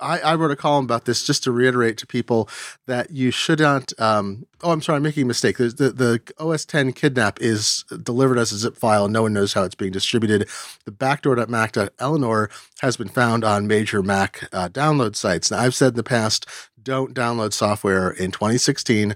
[0.02, 2.50] I, I, wrote a column about this just to reiterate to people
[2.88, 3.92] that you should not.
[4.00, 5.58] Um, oh, I'm sorry, I'm making a mistake.
[5.58, 9.08] The, the, the, OS X Keydnap is delivered as a zip file.
[9.08, 10.48] No one knows how it's being distributed.
[10.86, 12.50] The backdoor.mac.eleanor
[12.82, 15.52] has been found on major Mac uh, download sites.
[15.52, 16.46] Now, I've said in the past,
[16.82, 19.16] don't download software in 2016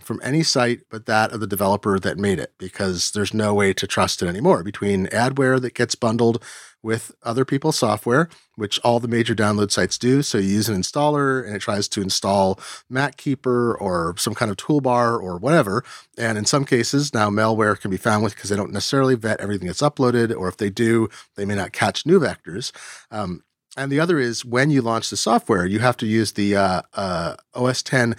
[0.00, 3.72] from any site but that of the developer that made it because there's no way
[3.72, 6.42] to trust it anymore between adware that gets bundled
[6.84, 10.22] with other people's software, which all the major download sites do.
[10.22, 12.60] So you use an installer and it tries to install
[12.92, 15.82] MacKeeper or some kind of toolbar or whatever.
[16.18, 19.40] And in some cases, now malware can be found with because they don't necessarily vet
[19.40, 22.70] everything that's uploaded, or if they do, they may not catch new vectors.
[23.10, 23.42] Um,
[23.76, 26.82] and the other is when you launch the software, you have to use the uh,
[26.92, 28.14] uh, OS X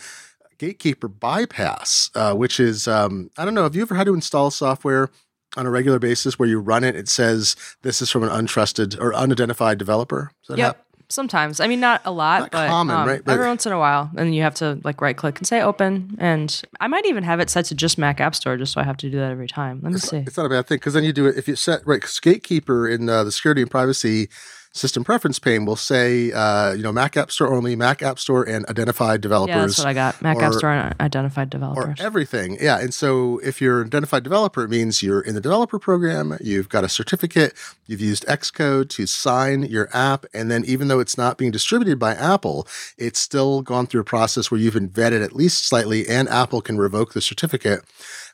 [0.57, 3.63] Gatekeeper bypass, uh, which is um, I don't know.
[3.63, 5.09] Have you ever had to install software
[5.55, 6.95] on a regular basis where you run it?
[6.95, 10.31] It says this is from an untrusted or unidentified developer.
[10.49, 10.57] Yep.
[10.57, 10.81] Happen?
[11.07, 13.23] Sometimes, I mean, not a lot, not but common, um, right?
[13.23, 15.61] But every once in a while, and you have to like right click and say
[15.61, 16.15] open.
[16.17, 18.83] And I might even have it set to just Mac App Store, just so I
[18.85, 19.81] have to do that every time.
[19.83, 20.17] Let me it's see.
[20.17, 22.03] Not, it's not a bad thing because then you do it if you set right.
[22.21, 24.29] Gatekeeper in uh, the security and privacy
[24.75, 28.43] system preference pane will say, uh, you know, Mac App Store only, Mac App Store
[28.43, 29.55] and identified developers.
[29.55, 30.21] Yeah, that's what I got.
[30.21, 31.99] Mac or, App Store and identified developers.
[31.99, 32.57] Or everything.
[32.59, 32.79] Yeah.
[32.79, 36.67] And so if you're an identified developer, it means you're in the developer program, you've
[36.67, 37.53] got a certificate,
[37.87, 40.25] you've used Xcode to sign your app.
[40.33, 44.05] And then even though it's not being distributed by Apple, it's still gone through a
[44.05, 47.81] process where you've been vetted at least slightly and Apple can revoke the certificate.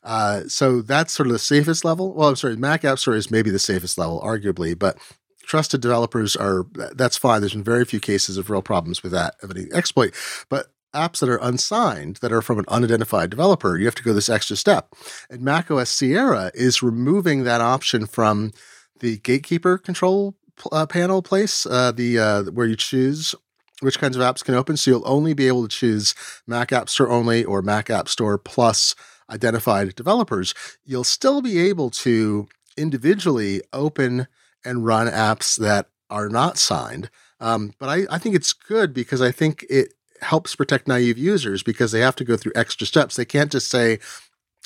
[0.03, 2.13] Uh, so that's sort of the safest level.
[2.15, 4.97] Well, I'm sorry, Mac App Store is maybe the safest level, arguably, but
[5.43, 7.41] trusted developers are that's fine.
[7.41, 10.13] There's been very few cases of real problems with that of any exploit,
[10.49, 14.13] but apps that are unsigned that are from an unidentified developer, you have to go
[14.13, 14.93] this extra step.
[15.29, 18.51] And macOS Sierra is removing that option from
[18.99, 20.35] the gatekeeper control
[20.71, 23.35] uh, panel place, uh, the uh, where you choose
[23.79, 24.77] which kinds of apps can open.
[24.77, 26.13] So you'll only be able to choose
[26.45, 28.95] Mac App Store only or Mac App Store plus
[29.29, 30.53] identified developers.
[30.85, 34.27] You'll still be able to individually open
[34.65, 37.09] and run apps that are not signed.
[37.39, 41.63] Um, but I, I think it's good because I think it helps protect naive users
[41.63, 43.15] because they have to go through extra steps.
[43.15, 43.99] They can't just say,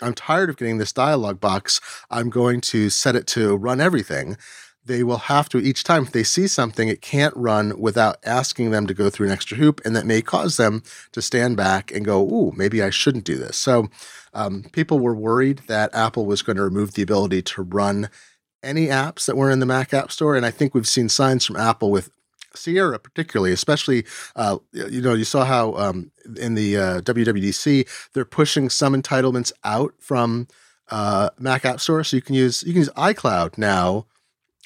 [0.01, 1.79] I'm tired of getting this dialog box.
[2.11, 4.37] I'm going to set it to run everything.
[4.85, 8.71] they will have to each time if they see something it can't run without asking
[8.71, 11.91] them to go through an extra hoop and that may cause them to stand back
[11.91, 13.87] and go ooh maybe i shouldn't do this so
[14.33, 18.09] um, people were worried that apple was going to remove the ability to run
[18.65, 21.45] any apps that were in the mac app store and i think we've seen signs
[21.45, 22.09] from apple with
[22.57, 28.25] Sierra, particularly, especially, uh, you know, you saw how um, in the uh, WWDC they're
[28.25, 30.47] pushing some entitlements out from
[30.89, 34.05] uh, Mac App Store, so you can use you can use iCloud now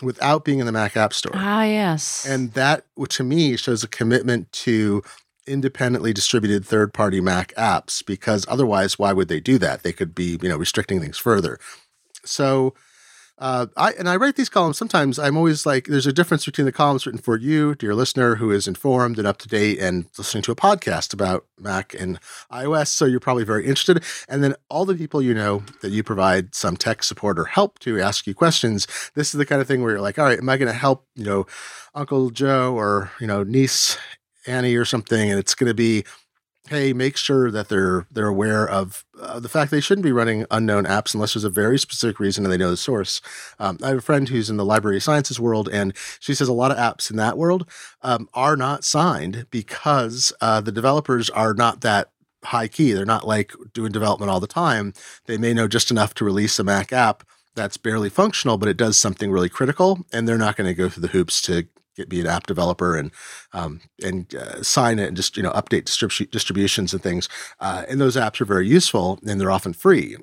[0.01, 1.33] without being in the Mac App Store.
[1.35, 2.25] Ah, yes.
[2.25, 5.03] And that, to me, shows a commitment to
[5.45, 9.83] independently distributed third-party Mac apps because otherwise, why would they do that?
[9.83, 11.59] They could be, you know, restricting things further.
[12.23, 12.73] So
[13.39, 14.77] uh, I and I write these columns.
[14.77, 18.35] Sometimes I'm always like, there's a difference between the columns written for you, dear listener,
[18.35, 22.19] who is informed and up to date, and listening to a podcast about Mac and
[22.51, 22.87] iOS.
[22.87, 24.03] So you're probably very interested.
[24.27, 27.79] And then all the people you know that you provide some tech support or help
[27.79, 28.87] to ask you questions.
[29.15, 30.77] This is the kind of thing where you're like, all right, am I going to
[30.77, 31.47] help you know
[31.95, 33.97] Uncle Joe or you know niece
[34.47, 35.29] Annie or something?
[35.29, 36.03] And it's going to be
[36.69, 40.45] hey, make sure that they're they're aware of uh, the fact they shouldn't be running
[40.51, 43.21] unknown apps unless there's a very specific reason and they know the source.
[43.59, 46.53] Um, I have a friend who's in the library sciences world, and she says a
[46.53, 47.69] lot of apps in that world
[48.01, 52.11] um, are not signed because uh, the developers are not that
[52.45, 52.93] high key.
[52.93, 54.93] They're not like doing development all the time.
[55.25, 57.23] They may know just enough to release a Mac app
[57.55, 60.87] that's barely functional, but it does something really critical, and they're not going to go
[60.87, 61.67] through the hoops to
[62.07, 63.11] be an app developer and
[63.53, 67.27] um, and uh, sign it and just you know update distrib- distributions and things.
[67.59, 70.15] Uh, and those apps are very useful and they're often free.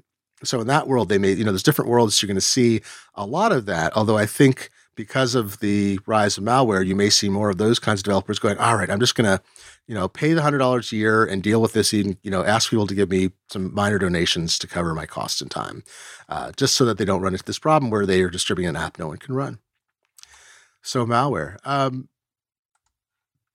[0.45, 2.81] So in that world, they may you know there's different worlds you're going to see
[3.15, 3.97] a lot of that.
[3.97, 7.79] Although I think because of the rise of malware, you may see more of those
[7.79, 9.43] kinds of developers going, all right, I'm just going to,
[9.87, 11.95] you know, pay the hundred dollars a year and deal with this.
[11.95, 15.41] Even, you know, ask people to give me some minor donations to cover my costs
[15.41, 15.85] and time,
[16.29, 18.77] uh, just so that they don't run into this problem where they are distributing an
[18.77, 19.59] app no one can run.
[20.87, 21.57] So malware.
[21.65, 22.09] Um,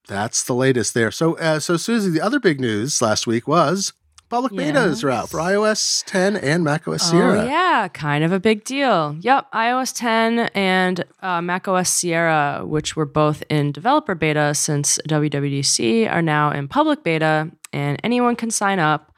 [0.06, 1.12] that's the latest there.
[1.12, 3.94] So, uh, so Susie, the other big news last week was
[4.28, 4.76] public yes.
[4.76, 7.39] betas are out for iOS 10 and macOS Sierra.
[7.39, 9.15] Oh, yeah, kind of a big deal.
[9.22, 16.12] Yep, iOS 10 and uh, macOS Sierra, which were both in developer beta since WWDC,
[16.12, 19.11] are now in public beta, and anyone can sign up.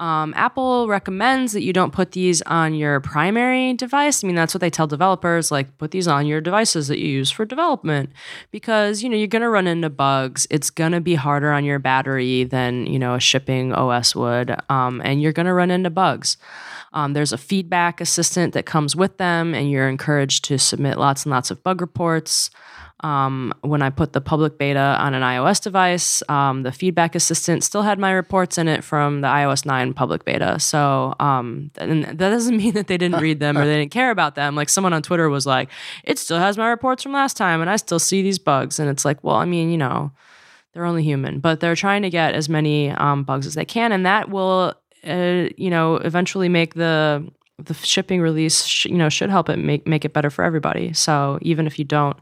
[0.00, 4.24] Um, Apple recommends that you don't put these on your primary device.
[4.24, 7.06] I mean, that's what they tell developers like, put these on your devices that you
[7.06, 8.10] use for development
[8.50, 10.48] because, you know, you're going to run into bugs.
[10.50, 14.56] It's going to be harder on your battery than, you know, a shipping OS would.
[14.68, 16.38] Um, and you're going to run into bugs.
[16.92, 21.24] Um, there's a feedback assistant that comes with them, and you're encouraged to submit lots
[21.24, 22.50] and lots of bug reports.
[23.00, 27.64] Um, when I put the public beta on an iOS device, um, the feedback assistant
[27.64, 30.58] still had my reports in it from the iOS 9 public beta.
[30.60, 34.10] So, um, and that doesn't mean that they didn't read them or they didn't care
[34.10, 34.54] about them.
[34.54, 35.70] Like someone on Twitter was like,
[36.04, 38.78] it still has my reports from last time and I still see these bugs.
[38.78, 40.12] And it's like, well, I mean, you know,
[40.72, 43.92] they're only human, but they're trying to get as many um, bugs as they can.
[43.92, 44.74] And that will,
[45.06, 47.26] uh, you know, eventually make the
[47.58, 50.92] the shipping release, sh- you know, should help it make make it better for everybody.
[50.92, 52.16] So even if you don't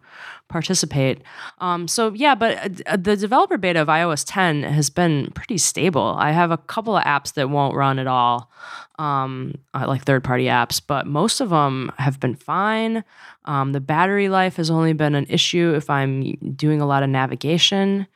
[0.48, 1.22] participate,
[1.58, 6.16] um, so yeah, but uh, the developer beta of iOS 10 has been pretty stable.
[6.18, 8.50] I have a couple of apps that won't run at all,
[8.98, 13.02] um, uh, like third party apps, but most of them have been fine.
[13.46, 17.08] Um, the battery life has only been an issue if I'm doing a lot of
[17.08, 18.06] navigation.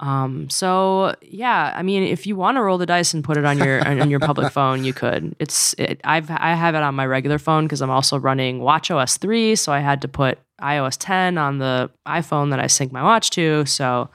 [0.00, 3.44] Um, so yeah, I mean, if you want to roll the dice and put it
[3.44, 5.34] on your on your public phone, you could.
[5.38, 9.18] It's it, I've I have it on my regular phone because I'm also running WatchOS
[9.18, 13.02] three, so I had to put iOS 10 on the iPhone that I sync my
[13.02, 13.64] watch to.
[13.66, 14.08] So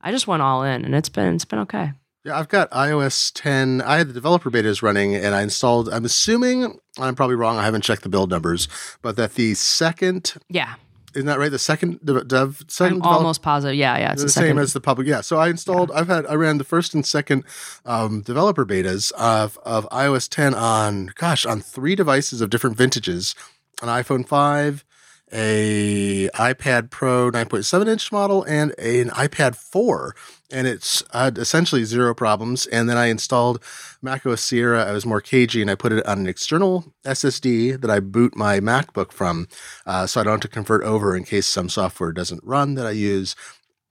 [0.00, 1.92] I just went all in, and it's been it's been okay.
[2.24, 3.80] Yeah, I've got iOS 10.
[3.82, 5.88] I had the developer betas running, and I installed.
[5.88, 7.58] I'm assuming I'm probably wrong.
[7.58, 8.66] I haven't checked the build numbers,
[9.02, 10.74] but that the second yeah
[11.14, 11.50] isn't that right?
[11.50, 13.76] The second dev, second I'm almost positive.
[13.76, 15.06] Yeah, yeah, it's the, the same as the public.
[15.06, 15.20] Yeah.
[15.20, 15.90] So I installed.
[15.90, 16.00] Yeah.
[16.00, 16.26] I've had.
[16.26, 17.44] I ran the first and second
[17.84, 23.34] um, developer betas of of iOS 10 on gosh on three devices of different vintages,
[23.82, 24.84] an iPhone 5,
[25.32, 30.14] a iPad Pro 9.7 inch model, and a, an iPad 4
[30.50, 32.66] and it's had essentially zero problems.
[32.66, 33.62] And then I installed
[34.02, 34.84] macOS Sierra.
[34.84, 38.36] I was more cagey and I put it on an external SSD that I boot
[38.36, 39.48] my MacBook from,
[39.86, 42.86] uh, so I don't have to convert over in case some software doesn't run that
[42.86, 43.36] I use.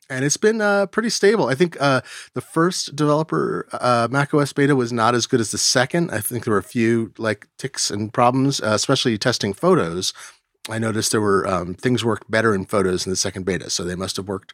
[0.09, 1.47] And it's been uh, pretty stable.
[1.47, 1.99] I think uh,
[2.33, 6.11] the first developer uh, macOS beta was not as good as the second.
[6.11, 10.13] I think there were a few like ticks and problems, uh, especially testing photos.
[10.69, 13.83] I noticed there were um, things worked better in photos in the second beta, so
[13.83, 14.53] they must have worked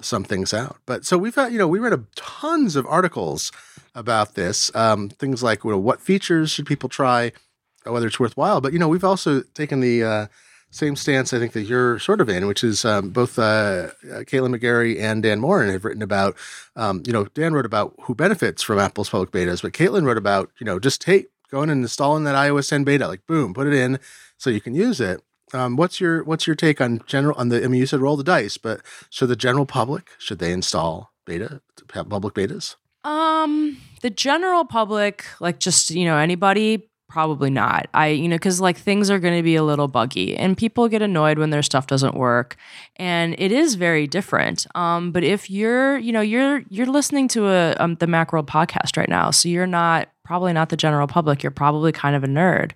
[0.00, 0.78] some things out.
[0.86, 3.50] But so we've had, you know, we read a, tons of articles
[3.94, 4.74] about this.
[4.74, 7.32] Um, things like, well, what features should people try,
[7.86, 8.60] uh, whether it's worthwhile.
[8.60, 10.26] But you know, we've also taken the uh,
[10.70, 14.56] same stance I think that you're sort of in, which is um, both uh, Caitlin
[14.56, 16.36] McGarry and Dan Moren have written about.
[16.76, 20.18] Um, you know, Dan wrote about who benefits from Apple's public betas, but Caitlin wrote
[20.18, 23.66] about you know just hey, going and installing that iOS 10 beta, like boom, put
[23.66, 23.98] it in
[24.36, 25.22] so you can use it.
[25.52, 27.64] Um, what's your what's your take on general on the?
[27.64, 28.80] I mean, you said roll the dice, but
[29.10, 32.76] should the general public should they install beta public betas?
[33.04, 37.88] Um, the general public, like just you know anybody, probably not.
[37.94, 40.88] I you know because like things are going to be a little buggy, and people
[40.88, 42.56] get annoyed when their stuff doesn't work,
[42.96, 44.66] and it is very different.
[44.74, 48.96] Um, but if you're you know you're you're listening to a um, the Macworld podcast
[48.96, 51.42] right now, so you're not probably not the general public.
[51.42, 52.72] You're probably kind of a nerd.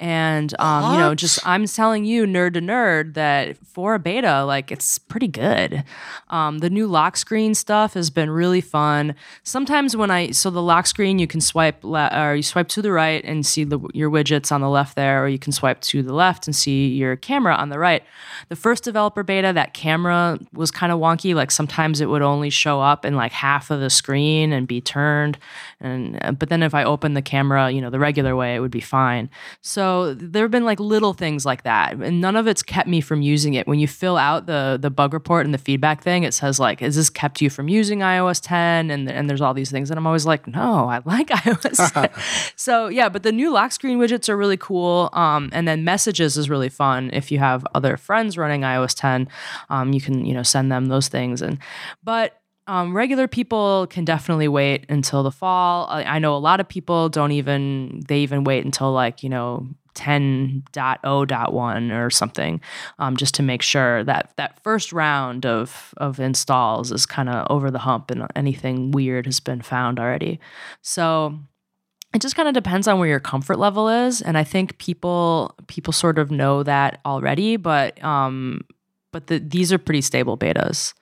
[0.00, 4.44] And, um, you know, just I'm telling you, nerd to nerd, that for a beta,
[4.44, 5.84] like it's pretty good.
[6.30, 9.14] Um, the new lock screen stuff has been really fun.
[9.44, 12.82] Sometimes when I, so the lock screen, you can swipe, le- or you swipe to
[12.82, 15.80] the right and see the, your widgets on the left there, or you can swipe
[15.82, 18.02] to the left and see your camera on the right.
[18.48, 21.36] The first developer beta, that camera was kind of wonky.
[21.36, 24.80] Like sometimes it would only show up in like half of the screen and be
[24.80, 25.38] turned.
[25.80, 28.54] And, uh, but then if I open open the camera, you know, the regular way,
[28.54, 29.28] it would be fine.
[29.60, 33.02] So there have been like little things like that, and none of it's kept me
[33.02, 33.66] from using it.
[33.66, 36.80] When you fill out the the bug report and the feedback thing, it says like,
[36.80, 39.98] "Has this kept you from using iOS 10?" And and there's all these things, and
[39.98, 42.10] I'm always like, "No, I like iOS 10."
[42.56, 45.10] so yeah, but the new lock screen widgets are really cool.
[45.12, 49.28] Um, and then messages is really fun if you have other friends running iOS 10.
[49.68, 51.58] Um, you can you know send them those things, and
[52.02, 55.86] but um, regular people can definitely wait until the fall.
[55.88, 59.28] I, I, know a lot of people don't even they even wait until like you
[59.28, 62.60] know 10.0.1 or something,
[62.98, 67.46] um, just to make sure that that first round of of installs is kind of
[67.50, 70.40] over the hump and anything weird has been found already.
[70.82, 71.38] So
[72.14, 75.54] it just kind of depends on where your comfort level is, and I think people
[75.68, 78.62] people sort of know that already, but um,
[79.12, 80.94] but the, these are pretty stable betas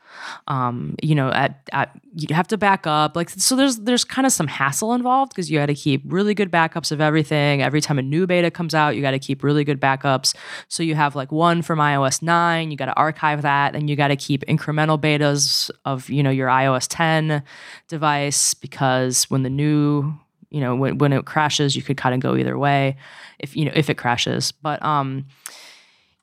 [0.48, 3.16] um, you know, at, at you have to back up.
[3.16, 6.34] Like so there's there's kind of some hassle involved because you got to keep really
[6.34, 7.62] good backups of everything.
[7.62, 10.34] Every time a new beta comes out, you got to keep really good backups.
[10.68, 13.96] So you have like one from iOS 9, you got to archive that, and you
[13.96, 17.42] got to keep incremental betas of, you know, your iOS 10
[17.88, 20.14] device because when the new
[20.50, 22.96] you know when, when it crashes you could kind of go either way
[23.40, 25.26] if you know if it crashes but um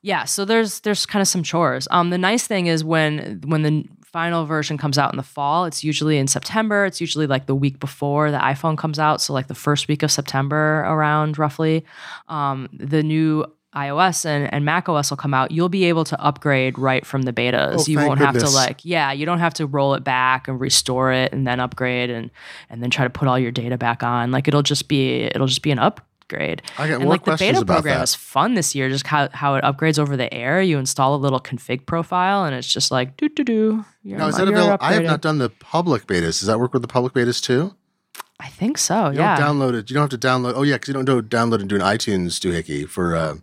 [0.02, 1.88] yeah, so there's there's kind of some chores.
[1.90, 5.64] Um, the nice thing is when when the final version comes out in the fall,
[5.64, 6.84] it's usually in September.
[6.84, 10.02] It's usually like the week before the iPhone comes out, so like the first week
[10.02, 11.84] of September around roughly.
[12.28, 16.20] Um, the new iOS and, and Mac OS will come out, you'll be able to
[16.20, 17.76] upgrade right from the betas.
[17.78, 18.42] Oh, you won't goodness.
[18.42, 21.46] have to like, yeah, you don't have to roll it back and restore it and
[21.46, 22.30] then upgrade and
[22.68, 24.30] and then try to put all your data back on.
[24.30, 26.06] Like it'll just be it'll just be an up
[26.40, 28.04] I got and more like the beta about program that.
[28.04, 30.62] is fun this year, just how, how it upgrades over the air.
[30.62, 33.84] You install a little config profile and it's just like do do do.
[34.04, 34.78] Now, is that available?
[34.80, 36.40] I have not done the public betas.
[36.40, 37.74] Does that work with the public betas too?
[38.40, 39.10] I think so.
[39.10, 39.38] You yeah.
[39.38, 39.88] don't download it.
[39.88, 40.54] You don't have to download.
[40.56, 43.14] Oh yeah, because you don't do download and do an iTunes doohickey for.
[43.14, 43.36] Uh,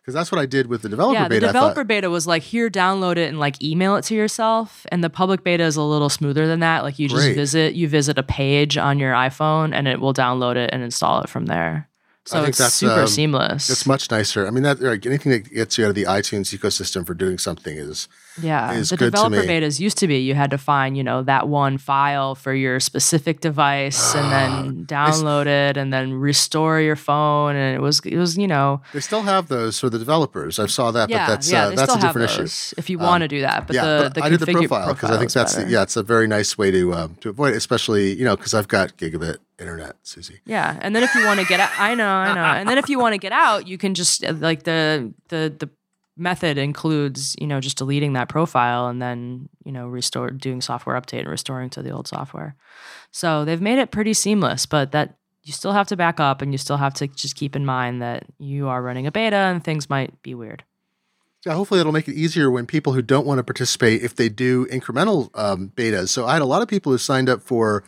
[0.00, 1.34] because that's what I did with the developer beta.
[1.34, 4.86] yeah, the developer beta was like here, download it and like email it to yourself.
[4.90, 6.84] And the public beta is a little smoother than that.
[6.84, 7.36] Like you just Great.
[7.36, 11.20] visit, you visit a page on your iPhone, and it will download it and install
[11.20, 11.89] it from there.
[12.30, 13.68] So think it's that's, super um, seamless.
[13.70, 14.46] it's much nicer.
[14.46, 17.38] I mean, that like, anything that gets you out of the iTunes ecosystem for doing
[17.38, 18.06] something is
[18.40, 21.48] Yeah, is the developer betas used to be you had to find you know that
[21.48, 24.30] one file for your specific device and
[24.76, 28.80] then download it and then restore your phone and it was it was you know
[28.92, 30.60] they still have those for the developers.
[30.60, 32.74] I saw that, yeah but that's yeah uh, that's a different issue.
[32.78, 34.94] if you want to do that but yeah, the but the I did the profile
[34.94, 37.54] because I think that's the, yeah, it's a very nice way to um, to avoid
[37.54, 40.40] it, especially you know because I've got gigabit internet, Susie.
[40.44, 42.42] Yeah, and then if you want to get out, I know, I know.
[42.42, 45.54] And then if you want to get out, you can just uh, like the the
[45.58, 45.70] the
[46.16, 51.00] method includes you know just deleting that profile and then you know restore doing software
[51.00, 52.56] update and restoring to the old software.
[53.10, 56.52] So they've made it pretty seamless, but that you still have to back up and
[56.52, 59.64] you still have to just keep in mind that you are running a beta and
[59.64, 60.64] things might be weird.
[61.46, 64.28] Yeah, hopefully it'll make it easier when people who don't want to participate if they
[64.28, 66.10] do incremental um, betas.
[66.10, 67.82] So I had a lot of people who signed up for.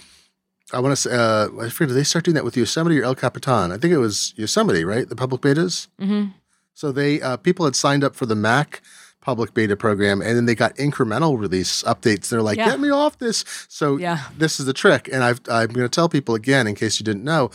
[0.72, 3.04] I want to say, uh, I forget, did they start doing that with Yosemite or
[3.04, 3.72] El Capitan?
[3.72, 5.08] I think it was Yosemite, right?
[5.08, 5.88] The public betas.
[6.00, 6.30] Mm-hmm.
[6.74, 8.80] So they uh, people had signed up for the Mac
[9.20, 12.28] public beta program, and then they got incremental release updates.
[12.28, 12.70] They're like, Yeah.
[12.70, 14.24] "Get me off this!" So Yeah.
[14.36, 17.04] this is the trick, and I've, I'm going to tell people again in case you
[17.04, 17.50] didn't know.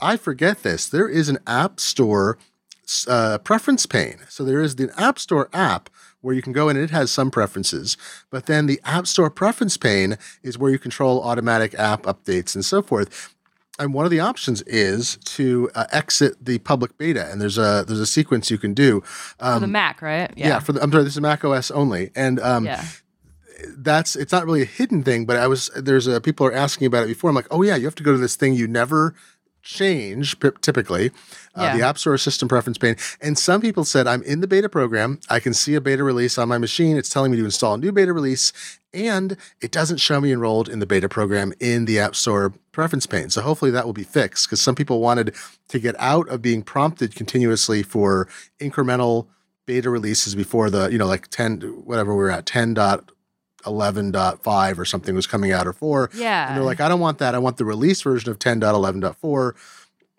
[0.00, 0.88] I forget this.
[0.88, 2.38] There is an App Store
[3.06, 4.18] uh, preference pane.
[4.28, 5.88] So there is the App Store app
[6.22, 7.96] where you can go in and it has some preferences,
[8.30, 12.64] but then the App Store preference pane is where you control automatic app updates and
[12.64, 13.34] so forth.
[13.78, 17.84] and one of the options is to uh, exit the public beta, and there's a
[17.86, 19.02] there's a sequence you can do.
[19.54, 20.32] for the Mac, right?
[20.36, 22.84] Yeah, for the, I'm sorry, this is Mac OS only, and um, yeah.
[23.76, 26.86] that's it's not really a hidden thing, but I was there's a people are asking
[26.86, 27.30] about it before.
[27.30, 29.14] I'm like, oh yeah, you have to go to this thing you never
[29.62, 31.10] change typically
[31.54, 31.76] uh, Yeah.
[31.76, 32.96] the app store system preference pane.
[33.20, 35.20] And some people said i'm in the beta program.
[35.30, 36.96] I can see a beta release on my machine.
[36.96, 38.52] It's telling me to install a new beta release
[38.94, 43.06] and it doesn't show me enrolled in the beta program in the app store preference
[43.06, 43.30] pane.
[43.30, 45.34] So hopefully that will be fixed because some people wanted
[45.68, 48.28] to get out of being prompted continuously for
[48.60, 49.28] incremental
[49.66, 52.44] beta releases before the you know like 10 whatever we we're at
[53.64, 56.48] 10.11.5 or something was coming out or 4 Yeah.
[56.48, 57.34] and they're like, I don't want that.
[57.34, 59.52] I want the release version of 10.11.4.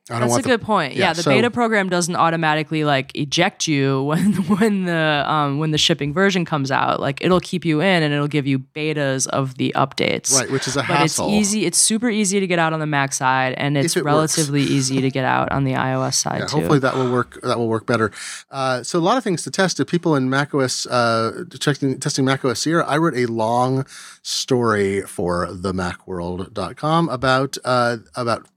[0.10, 0.96] I don't That's a the, good point.
[0.96, 5.60] yeah, Yeah, the so- beta program doesn't automatically like eject you when when the um,
[5.60, 7.00] when the shipping version comes out.
[7.00, 10.38] Like it'll keep you in and it'll give you betas of the updates.
[10.38, 11.28] right, which is a But hassle.
[11.28, 11.66] it's easy.
[11.66, 14.06] It's super easy to get out on the Mac side, and it's it works.
[14.06, 16.58] relatively easy to get out on the iOS side Yeah, too.
[16.58, 17.40] hopefully that will work.
[17.42, 18.12] That will work better.
[18.52, 19.80] Uh, so a lot of things to test.
[19.80, 23.86] If people in macOS uh, testing testing macOS Sierra, I wrote a long
[24.22, 28.48] story for themacworld.com about uh, about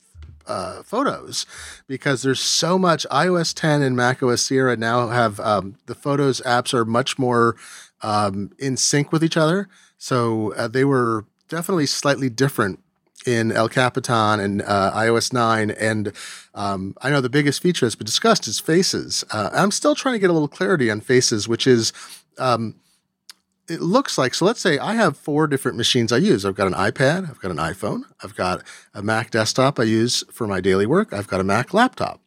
[0.46, 1.46] uh, photos
[1.86, 6.72] because there's so much iOS 10 and macOS Sierra now have um, the photos apps
[6.74, 7.56] are much more
[8.02, 9.68] um, in sync with each other.
[9.98, 12.80] So uh, they were definitely slightly different
[13.26, 15.70] in El Capitan and uh, iOS 9.
[15.72, 16.12] And
[16.54, 19.24] um, I know the biggest feature that's been discussed is faces.
[19.32, 21.92] Uh, I'm still trying to get a little clarity on faces, which is
[22.38, 22.76] um,
[23.68, 26.44] it looks like so let's say i have four different machines i use.
[26.44, 28.62] I've got an ipad i've got an iphone i've got
[28.94, 32.20] a mac desktop i use for my daily work i've got a mac laptop.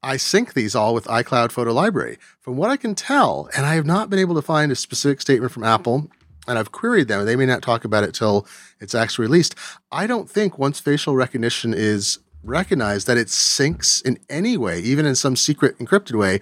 [0.00, 2.18] I sync these all with icloud photo library.
[2.40, 5.20] From what i can tell and i have not been able to find a specific
[5.20, 6.08] statement from apple
[6.46, 8.46] and i've queried them they may not talk about it till
[8.80, 9.54] it's actually released
[9.92, 15.04] i don't think once facial recognition is recognized that it syncs in any way even
[15.04, 16.40] in some secret encrypted way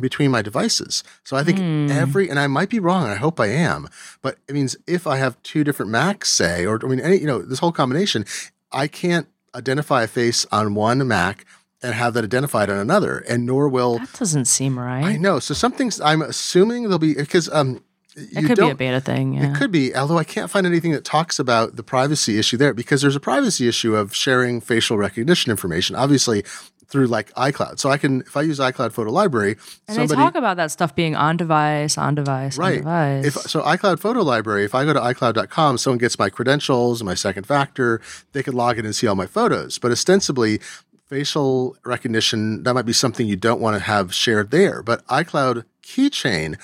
[0.00, 1.04] between my devices.
[1.24, 1.58] So I think
[1.90, 3.88] every, and I might be wrong, I hope I am,
[4.22, 7.26] but it means if I have two different Macs, say, or I mean, any, you
[7.26, 8.24] know, this whole combination,
[8.72, 11.44] I can't identify a face on one Mac
[11.82, 15.04] and have that identified on another, and nor will that doesn't seem right.
[15.04, 15.40] I know.
[15.40, 17.82] So some things I'm assuming there'll be because um,
[18.14, 19.34] it could be a beta thing.
[19.34, 19.50] Yeah.
[19.50, 22.74] it could be, although I can't find anything that talks about the privacy issue there
[22.74, 26.44] because there's a privacy issue of sharing facial recognition information, obviously
[26.92, 27.78] through like iCloud.
[27.78, 29.56] So I can, if I use iCloud Photo Library,
[29.88, 32.78] and somebody they talk about that stuff being on device, on device, on right.
[32.78, 33.24] device.
[33.24, 34.64] If so, iCloud Photo Library.
[34.64, 38.00] If I go to iCloud.com, someone gets my credentials and my second factor,
[38.32, 39.78] they could log in and see all my photos.
[39.78, 40.60] But ostensibly,
[41.06, 44.82] facial recognition that might be something you don't want to have shared there.
[44.82, 46.58] But iCloud Keychain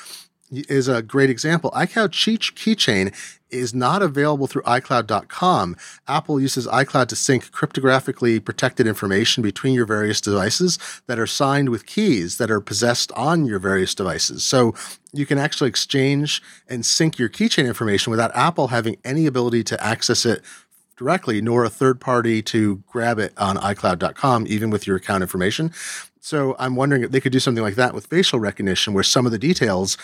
[0.51, 1.71] is a great example.
[1.73, 3.15] iCloud Key- Keychain
[3.51, 5.77] is not available through iCloud.com.
[6.07, 11.71] Apple uses iCloud to sync cryptographically protected information between your various devices that are signed
[11.71, 14.45] with keys that are possessed on your various devices.
[14.45, 14.75] So
[15.13, 19.83] you can actually exchange and sync your keychain information without Apple having any ability to
[19.83, 20.43] access it
[20.99, 25.73] directly, nor a third party to grab it on iCloud.com, even with your account information.
[26.21, 29.25] So I'm wondering if they could do something like that with facial recognition, where some
[29.25, 29.97] of the details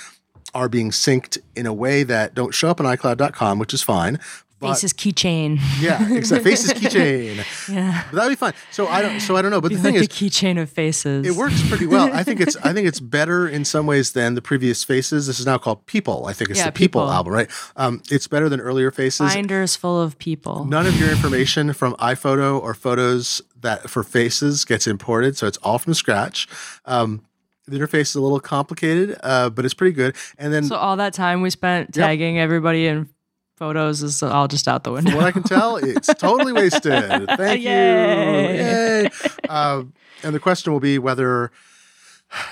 [0.55, 4.19] are being synced in a way that don't show up on iCloud.com, which is fine.
[4.61, 5.59] But Faces keychain.
[5.81, 7.45] yeah, except faces keychain.
[7.69, 8.05] yeah.
[8.11, 8.55] But that'd be fine.
[8.71, 9.21] So I don't.
[9.21, 9.61] So I don't know.
[9.61, 11.27] But Be the like thing the is, keychain of faces.
[11.27, 12.11] it works pretty well.
[12.15, 15.27] I think it's I think it's better in some ways than the previous Faces.
[15.27, 16.25] This is now called People.
[16.27, 17.13] I think it's Yeah, the People, People.
[17.13, 17.51] album, right?
[17.77, 19.35] Um, it's better than earlier Faces.
[19.35, 20.65] Binders full of people.
[20.65, 25.59] None of your information from iPhoto or photos that for Faces gets imported, so it's
[25.59, 26.49] all from scratch.
[26.87, 27.23] Um,
[27.67, 30.17] the interface is a little complicated, uh, but it's pretty good.
[30.39, 32.07] And then So all that time we spent Yep.
[32.07, 33.09] tagging everybody in
[33.57, 35.11] photos is all just out the window.
[35.13, 37.29] From what I can tell, it's totally wasted.
[37.37, 37.69] Thank you.
[37.71, 39.05] Yay.
[39.05, 39.11] Yay.
[39.49, 39.93] Um,
[40.23, 41.51] and the question will be whether,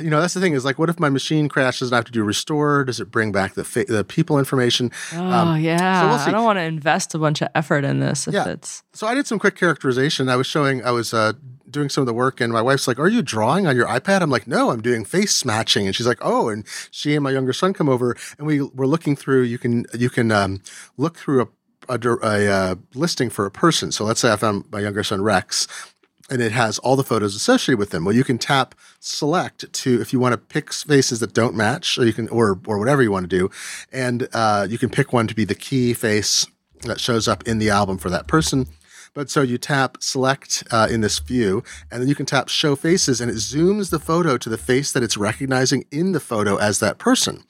[0.00, 2.04] you know, that's the thing is like, what if my machine crashes and I have
[2.06, 2.84] to do restore?
[2.84, 4.90] Does it bring back the fa- the people information?
[5.14, 6.08] oh yeah.
[6.08, 6.28] we'll see.
[6.28, 8.48] I don't want to invest a bunch of effort in this if Yeah.
[8.48, 10.28] it's So I did some quick characterization.
[10.28, 11.32] I was showing, I was uh,
[11.70, 14.20] doing some of the work, and my wife's like, "Are you drawing on your iPad?"
[14.20, 17.30] I'm like, "No, I'm doing face matching." And she's like, "Oh!" And she and my
[17.30, 19.42] younger son come over, and we were looking through.
[19.42, 20.60] You can you can um,
[20.98, 21.48] look through a
[21.88, 23.90] a, a uh, listing for a person.
[23.90, 25.66] So let's say I found my younger son Rex.
[26.32, 28.06] And it has all the photos associated with them.
[28.06, 31.98] Well, you can tap select to if you want to pick faces that don't match,
[31.98, 33.50] or you can or or whatever you want to do,
[33.92, 36.46] and uh, you can pick one to be the key face
[36.84, 38.66] that shows up in the album for that person.
[39.14, 42.76] But so you tap select uh, in this view, and then you can tap show
[42.76, 46.56] faces, and it zooms the photo to the face that it's recognizing in the photo
[46.56, 47.44] as that person.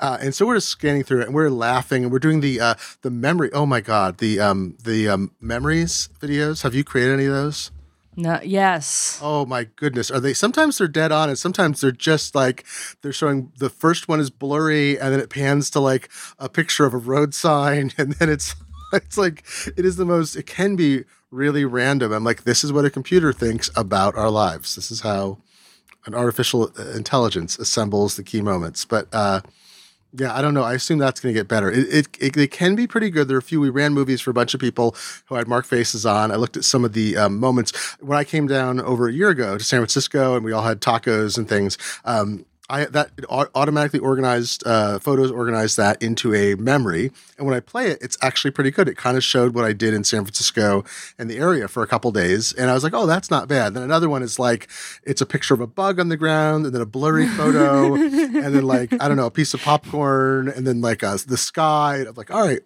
[0.00, 2.60] Uh, and so we're just scanning through it, and we're laughing, and we're doing the
[2.60, 3.50] uh, the memory.
[3.52, 6.62] Oh my god, the um, the um, memories videos.
[6.62, 7.70] Have you created any of those?
[8.16, 9.18] No, yes.
[9.22, 10.10] Oh my goodness.
[10.10, 12.66] Are they sometimes they're dead on and sometimes they're just like
[13.00, 16.84] they're showing the first one is blurry and then it pans to like a picture
[16.84, 18.54] of a road sign and then it's
[18.92, 19.44] it's like
[19.76, 22.12] it is the most it can be really random.
[22.12, 24.74] I'm like this is what a computer thinks about our lives.
[24.74, 25.38] This is how
[26.04, 28.84] an artificial intelligence assembles the key moments.
[28.84, 29.40] But uh
[30.14, 30.62] yeah, I don't know.
[30.62, 31.70] I assume that's going to get better.
[31.70, 33.28] It, it, it, it, can be pretty good.
[33.28, 33.60] There are a few.
[33.60, 34.94] We ran movies for a bunch of people
[35.26, 36.30] who had mark faces on.
[36.30, 39.30] I looked at some of the um, moments when I came down over a year
[39.30, 41.78] ago to San Francisco, and we all had tacos and things.
[42.04, 47.54] Um, I that it automatically organized uh, photos organized that into a memory, and when
[47.54, 48.88] I play it, it's actually pretty good.
[48.88, 50.82] It kind of showed what I did in San Francisco
[51.18, 53.74] and the area for a couple days, and I was like, "Oh, that's not bad."
[53.74, 54.68] Then another one is like
[55.04, 58.54] it's a picture of a bug on the ground, and then a blurry photo, and
[58.54, 62.06] then like I don't know, a piece of popcorn, and then like uh, the sky.
[62.08, 62.62] I'm like, "All right,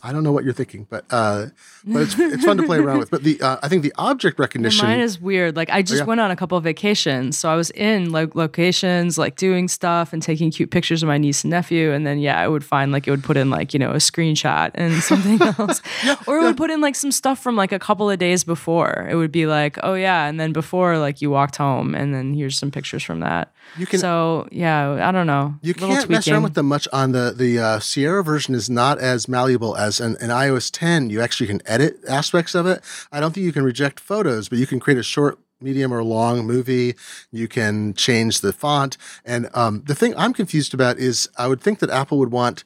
[0.00, 1.46] I don't know what you're thinking, but uh,
[1.84, 3.10] but it's it's fun to play around with.
[3.10, 4.86] But the uh, I think the object recognition.
[4.86, 5.56] mine is weird.
[5.56, 6.04] Like I just oh, yeah.
[6.04, 10.12] went on a couple of vacations, so I was in like locations, like doing stuff
[10.12, 12.92] and taking cute pictures of my niece and nephew, and then yeah, I would find
[12.92, 16.38] like it would put in like you know a screenshot and something else, yeah, or
[16.38, 16.46] it yeah.
[16.46, 19.08] would put in like some stuff from like a couple of days before.
[19.10, 22.34] It would be like oh yeah, and then before like you walked home, and then
[22.34, 23.52] here's some pictures from that.
[23.76, 25.54] You can so yeah, I don't know.
[25.62, 26.12] You can't tweaking.
[26.12, 29.76] mess around with them much on the the uh, Sierra version is not as malleable
[29.76, 31.10] as an, an iOS 10.
[31.10, 32.82] You actually can edit aspects of it.
[33.12, 36.02] I don't think you can reject photos, but you can create a short medium or
[36.02, 36.94] long movie.
[37.32, 38.96] You can change the font.
[39.24, 42.64] And um, the thing I'm confused about is I would think that Apple would want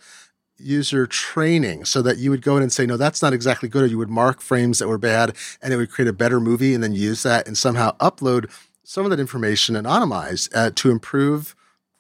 [0.59, 3.85] user training so that you would go in and say, no, that's not exactly good.
[3.85, 6.75] Or you would mark frames that were bad and it would create a better movie
[6.75, 8.51] and then use that and somehow upload
[8.85, 11.55] some of that information anonymized uh, to improve.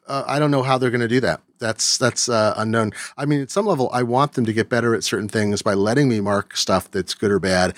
[0.06, 1.40] Uh, I don't know how they're going to do that.
[1.58, 2.92] That's that's uh, unknown.
[3.16, 5.74] I mean, at some level, I want them to get better at certain things by
[5.74, 7.76] letting me mark stuff that's good or bad,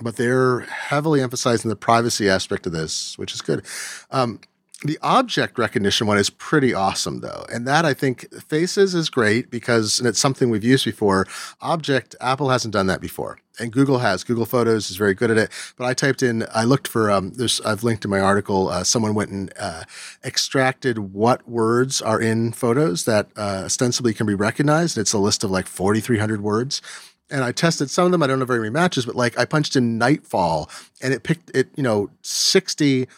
[0.00, 3.64] but they're heavily emphasizing the privacy aspect of this, which is good.
[4.10, 4.40] Um,
[4.84, 7.46] the object recognition one is pretty awesome though.
[7.50, 11.26] And that I think faces is great because and it's something we've used before.
[11.62, 13.38] Object, Apple hasn't done that before.
[13.58, 14.22] And Google has.
[14.22, 15.50] Google Photos is very good at it.
[15.78, 18.84] But I typed in, I looked for, um, there's, I've linked in my article, uh,
[18.84, 19.84] someone went and uh,
[20.22, 24.98] extracted what words are in photos that uh, ostensibly can be recognized.
[24.98, 26.82] It's a list of like 4,300 words
[27.30, 28.22] and I tested some of them.
[28.22, 30.70] I don't know very many matches, but like I punched in nightfall
[31.02, 33.08] and it picked it, you know, 60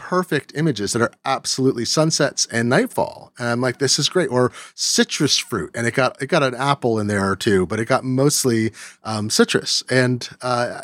[0.00, 3.32] perfect images that are absolutely sunsets and nightfall.
[3.38, 4.30] And I'm like, this is great.
[4.30, 7.84] Or citrus fruit, and it got it got an apple in there too, but it
[7.84, 8.72] got mostly
[9.04, 9.84] um, citrus.
[9.90, 10.80] And uh,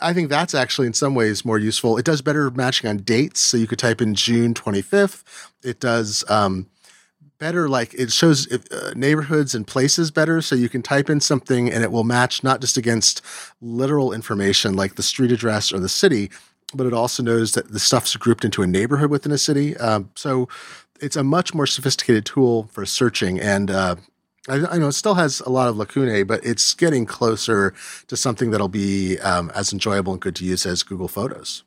[0.00, 1.98] I think that's actually in some ways more useful.
[1.98, 5.22] It does better matching on dates, so you could type in June 25th.
[5.62, 6.24] It does.
[6.30, 6.66] Um,
[7.38, 11.72] better like it shows uh, neighborhoods and places better so you can type in something
[11.72, 13.22] and it will match not just against
[13.62, 16.30] literal information like the street address or the city
[16.74, 19.76] but it also knows that the stuff's grouped into a neighborhood within a city.
[19.76, 20.48] Um, so
[21.00, 23.40] it's a much more sophisticated tool for searching.
[23.40, 23.96] And uh,
[24.48, 27.74] I, I, know it still has a lot of lacunae, but it's getting closer
[28.08, 31.64] to something that'll be um, as enjoyable and good to use as Google Photos.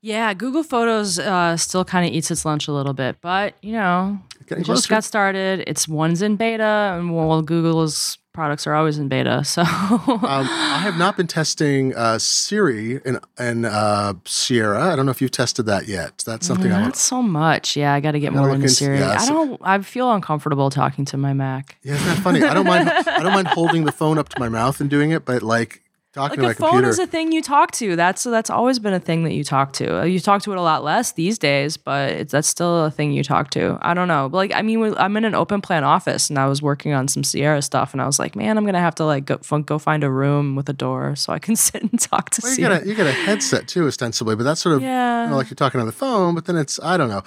[0.00, 3.72] Yeah, Google Photos uh, still kind of eats its lunch a little bit, but you
[3.72, 5.62] know, it just got started.
[5.68, 9.42] It's one's in beta, and well, Google's products are always in beta.
[9.52, 14.92] So um, I have not been testing uh, Siri and and uh, Sierra.
[14.92, 16.22] I don't know if you've tested that yet.
[16.24, 16.96] That's something not I want.
[16.96, 17.76] so much.
[17.76, 18.98] Yeah, I got to get more into Siri.
[18.98, 19.60] Yeah, I don't.
[19.62, 21.76] I feel uncomfortable talking to my Mac.
[21.82, 22.42] Yeah, isn't that funny?
[22.42, 22.88] I don't mind.
[23.06, 25.82] I don't mind holding the phone up to my mouth and doing it, but like
[26.12, 26.88] Talking like a phone computer.
[26.90, 27.96] is a thing you talk to.
[27.96, 30.06] That's that's always been a thing that you talk to.
[30.06, 33.24] You talk to it a lot less these days, but that's still a thing you
[33.24, 33.78] talk to.
[33.80, 34.28] I don't know.
[34.30, 37.24] Like I mean, I'm in an open plan office, and I was working on some
[37.24, 40.04] Sierra stuff, and I was like, man, I'm gonna have to like go, go find
[40.04, 42.42] a room with a door so I can sit and talk to.
[42.44, 45.24] Well, you get a you get a headset too, ostensibly, but that's sort of yeah.
[45.24, 46.34] You know, like you're talking on the phone.
[46.34, 47.22] But then it's I don't know.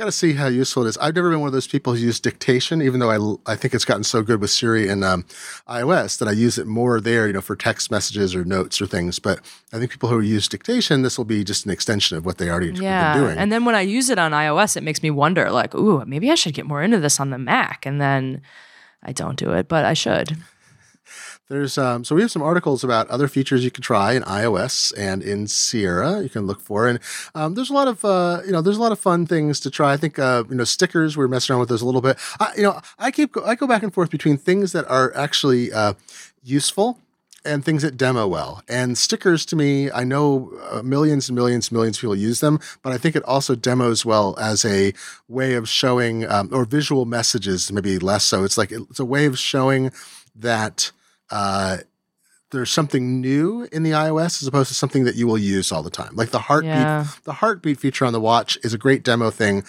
[0.00, 0.96] Got to see how useful it is.
[0.96, 3.74] I've never been one of those people who use dictation, even though I I think
[3.74, 5.26] it's gotten so good with Siri and um,
[5.68, 8.86] iOS that I use it more there, you know, for text messages or notes or
[8.86, 9.18] things.
[9.18, 9.40] But
[9.74, 12.48] I think people who use dictation, this will be just an extension of what they
[12.48, 13.12] already yeah.
[13.12, 13.36] been doing.
[13.36, 16.30] And then when I use it on iOS, it makes me wonder, like, ooh, maybe
[16.30, 17.84] I should get more into this on the Mac.
[17.84, 18.40] And then
[19.02, 20.34] I don't do it, but I should.
[21.50, 24.94] There's um, so we have some articles about other features you can try in iOS
[24.96, 26.22] and in Sierra.
[26.22, 27.00] You can look for, and
[27.34, 29.70] um, there's a lot of uh, you know there's a lot of fun things to
[29.70, 29.92] try.
[29.92, 31.16] I think uh, you know stickers.
[31.16, 32.18] We're messing around with those a little bit.
[32.38, 35.72] I, you know I keep I go back and forth between things that are actually
[35.72, 35.94] uh,
[36.44, 37.00] useful
[37.44, 38.62] and things that demo well.
[38.68, 42.38] And stickers to me, I know uh, millions and millions and millions of people use
[42.38, 44.92] them, but I think it also demos well as a
[45.26, 48.44] way of showing, um, or visual messages, maybe less so.
[48.44, 49.90] It's like it's a way of showing
[50.36, 50.92] that.
[51.30, 51.78] Uh,
[52.50, 55.82] there's something new in the iOS as opposed to something that you will use all
[55.84, 56.16] the time.
[56.16, 57.06] Like the heartbeat, Yeah.
[57.24, 59.64] the heartbeat feature on the watch is a great demo thing.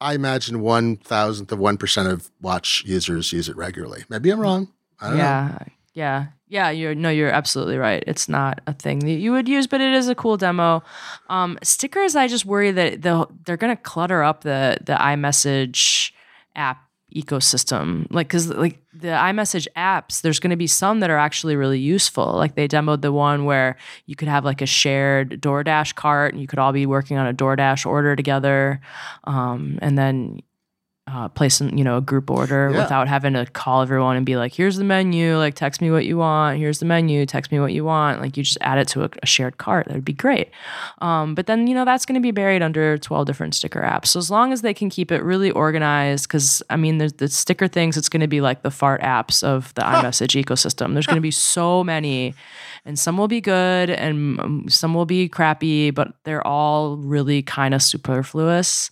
[0.00, 4.04] I imagine one thousandth of one percent of watch users use it regularly.
[4.10, 4.68] Maybe I'm wrong.
[5.00, 5.24] I don't know.
[5.24, 5.58] yeah
[5.94, 9.66] yeah yeah you're no you're absolutely right it's not a thing that you would use
[9.68, 10.82] but it is a cool demo
[11.30, 16.12] um stickers i just worry that they'll they're gonna clutter up the the imessage
[16.56, 16.83] app
[17.14, 18.06] ecosystem.
[18.10, 21.78] Like because like the imessage apps there's going to be some that are actually really
[21.78, 22.32] useful.
[22.32, 23.76] Like they demoed the one where
[24.06, 27.26] you could have like a shared doordash cart and you could all be working on
[27.26, 28.80] a doordash order together.
[29.24, 30.40] Um, and then
[31.06, 32.78] uh, place in, you know a group order Yeah.
[32.82, 36.06] without having to call everyone and be like here's the menu like text me what
[36.06, 36.58] you want.
[36.58, 38.22] Here's the menu text me what you want.
[38.22, 39.86] Like you just add it to a, a shared cart.
[39.86, 40.50] That would be great.
[41.02, 44.06] Um, but then you know that's going to be buried under 12 different sticker apps.
[44.06, 47.28] So as long as they can keep it really organized because i mean there's the
[47.28, 50.94] sticker things it's going to be like the fart apps of the imessage ecosystem.
[50.94, 52.34] There's going to be so many
[52.86, 57.42] and some will be good and um, some will be crappy but they're all really
[57.42, 58.90] kind of superfluous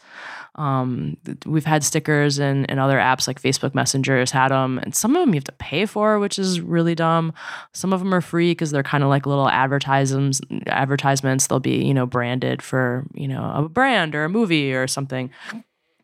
[0.57, 4.95] um, we've had stickers and, in other apps like Facebook Messenger has had them, and
[4.95, 7.33] some of them you have to pay for, which is really dumb.
[7.73, 10.41] Some of them are free because they're kind of like little advertisements.
[10.67, 14.87] Advertisements they'll be you know branded for you know a brand or a movie or
[14.87, 15.31] something.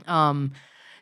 [0.06, 0.52] Um,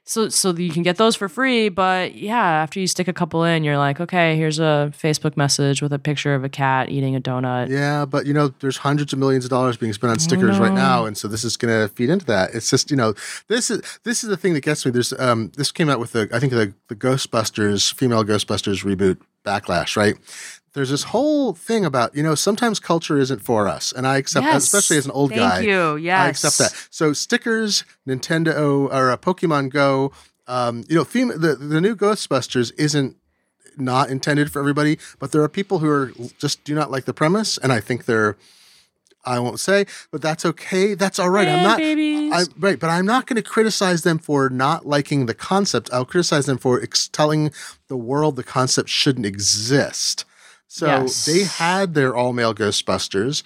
[0.09, 3.43] so so you can get those for free, but yeah, after you stick a couple
[3.43, 7.17] in, you're like, okay, here's a Facebook message with a picture of a cat eating
[7.17, 7.69] a donut.
[7.69, 10.73] Yeah, but you know, there's hundreds of millions of dollars being spent on stickers right
[10.73, 12.55] now, and so this is going to feed into that.
[12.55, 13.15] It's just you know,
[13.49, 14.93] this is this is the thing that gets me.
[14.93, 19.19] There's um, this came out with the I think the the Ghostbusters female Ghostbusters reboot
[19.45, 20.15] backlash, right?
[20.77, 24.45] There's this whole thing about you know sometimes culture isn't for us, and I accept
[24.45, 25.61] that, especially as an old Thank guy.
[25.61, 25.97] you.
[25.97, 26.21] Yes.
[26.21, 26.89] I accept that.
[26.91, 30.13] So stickers, Nintendo or uh, Pokemon Go,
[30.47, 33.17] um, you know, fem- the the new Ghostbusters isn't
[33.79, 37.15] not intended for everybody, but there are people who are just do not like the
[37.15, 38.37] premise, and I think they're.
[39.25, 40.95] I won't say, but that's okay.
[40.95, 41.49] That's all right.
[41.49, 41.81] I'm not.
[41.81, 45.89] I, right, but I'm not going to criticize them for not liking the concept.
[45.91, 47.51] I'll criticize them for ex- telling
[47.89, 50.27] the world the concept shouldn't exist.
[50.69, 51.25] So Yes.
[51.25, 53.43] they had their all male Ghostbusters,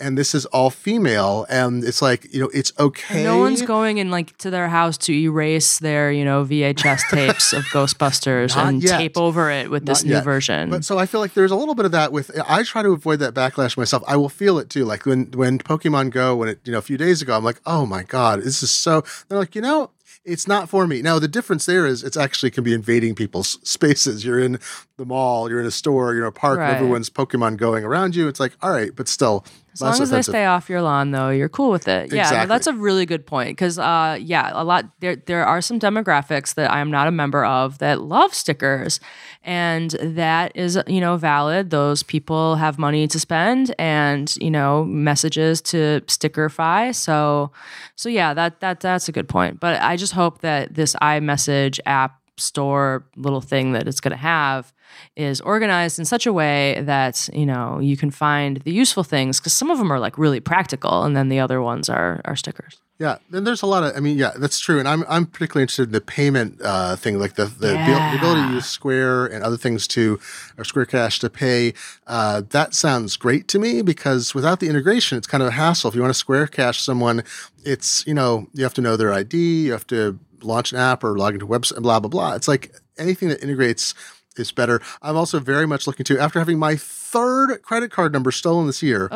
[0.00, 3.22] and this is all female, and it's like you know it's okay.
[3.22, 7.52] No one's going in like to their house to erase their, you know, VHS tapes
[7.52, 8.98] of Ghostbusters Not and yet.
[8.98, 10.24] tape over it with this Not new yet.
[10.24, 10.68] version.
[10.68, 12.90] But so I feel like there's a little bit of that with I try to
[12.90, 14.02] avoid that backlash myself.
[14.08, 14.84] I will feel it too.
[14.84, 17.60] Like when when Pokemon Go, when it you know a few days ago, I'm like,
[17.64, 19.04] oh my god, this is so.
[19.28, 19.90] They're like, you know,
[20.24, 21.02] it's not for me.
[21.02, 24.24] Now the difference there is it's actually can be invading people's spaces.
[24.24, 24.58] You're in
[24.96, 26.74] the mall, you're in a store, you're in a park, and Right.
[26.76, 28.28] everyone's Pokemon going around you.
[28.28, 29.44] It's like, all right, but still,
[29.74, 32.12] as long as they stay off your lawn, though, you're cool with it.
[32.12, 32.48] Yeah, Exactly.
[32.48, 33.50] that's a really good point.
[33.50, 37.10] Because, uh, yeah, a lot there there are some demographics that I am not a
[37.10, 39.00] member of that love stickers,
[39.42, 41.70] and that is you know valid.
[41.70, 46.94] Those people have money to spend, and you know messages to stickerify.
[46.94, 47.50] So,
[47.96, 49.60] so yeah, that that that's a good point.
[49.60, 54.16] But I just hope that this iMessage app store little thing that it's going to
[54.16, 54.72] have
[55.16, 59.40] is organized in such a way that you know you can find the useful things
[59.40, 62.36] because some of them are like really practical and then the other ones are are
[62.36, 63.96] stickers Yeah, and there's a lot of.
[63.96, 67.18] I mean, yeah, that's true, and I'm I'm particularly interested in the payment uh, thing,
[67.18, 70.20] like the the, abil- the ability to use Square and other things to
[70.56, 71.74] or Square Cash to pay.
[72.06, 75.88] Uh, that sounds great to me because without the integration, it's kind of a hassle.
[75.88, 77.24] If you want to Square Cash someone,
[77.64, 81.02] it's you know you have to know their ID, you have to launch an app
[81.02, 82.34] or log into a website, blah blah blah.
[82.34, 83.92] It's like anything that integrates
[84.38, 84.80] is better.
[85.02, 88.82] I'm also very much looking to after having my third credit card number stolen this
[88.82, 89.08] year.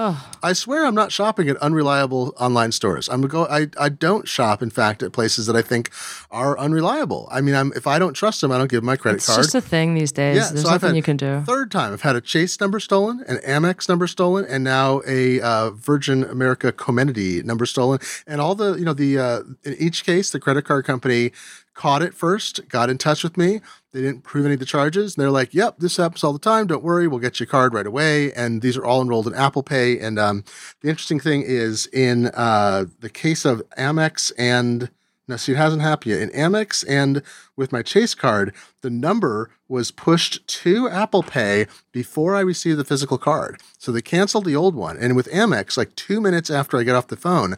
[0.43, 3.09] I swear I'm not shopping at unreliable online stores.
[3.09, 5.91] I'm go I, I don't shop in fact at places that I think
[6.31, 7.29] are unreliable.
[7.31, 9.41] I mean I'm if I don't trust them I don't give my credit it's card.
[9.41, 11.93] It's just a thing these days yeah, there's so nothing you can do Third time
[11.93, 16.25] I've had a Chase number stolen, an Amex number stolen, and now a uh, Virgin
[16.25, 17.99] America Comenity number stolen.
[18.27, 21.33] And all the you know the uh, in each case the credit card company
[21.79, 23.61] caught it first, got in touch with me.
[23.93, 25.15] They didn't prove any of the charges.
[25.15, 26.67] And they're like, "Yep, this happens all the time.
[26.67, 29.63] Don't worry, we'll get your card right away." And these are all enrolled in Apple
[29.63, 29.97] Pay.
[30.01, 30.43] And um,
[30.81, 34.91] the interesting thing is, in uh, the case of Amex and
[35.29, 36.23] no, see, it hasn't happened yet.
[36.23, 37.23] In Amex and
[37.55, 42.85] with my Chase card, the number was pushed to Apple Pay before I received the
[42.85, 43.61] physical card.
[43.77, 44.97] So they canceled the old one.
[44.97, 47.57] And with Amex, like two minutes after I get off the phone,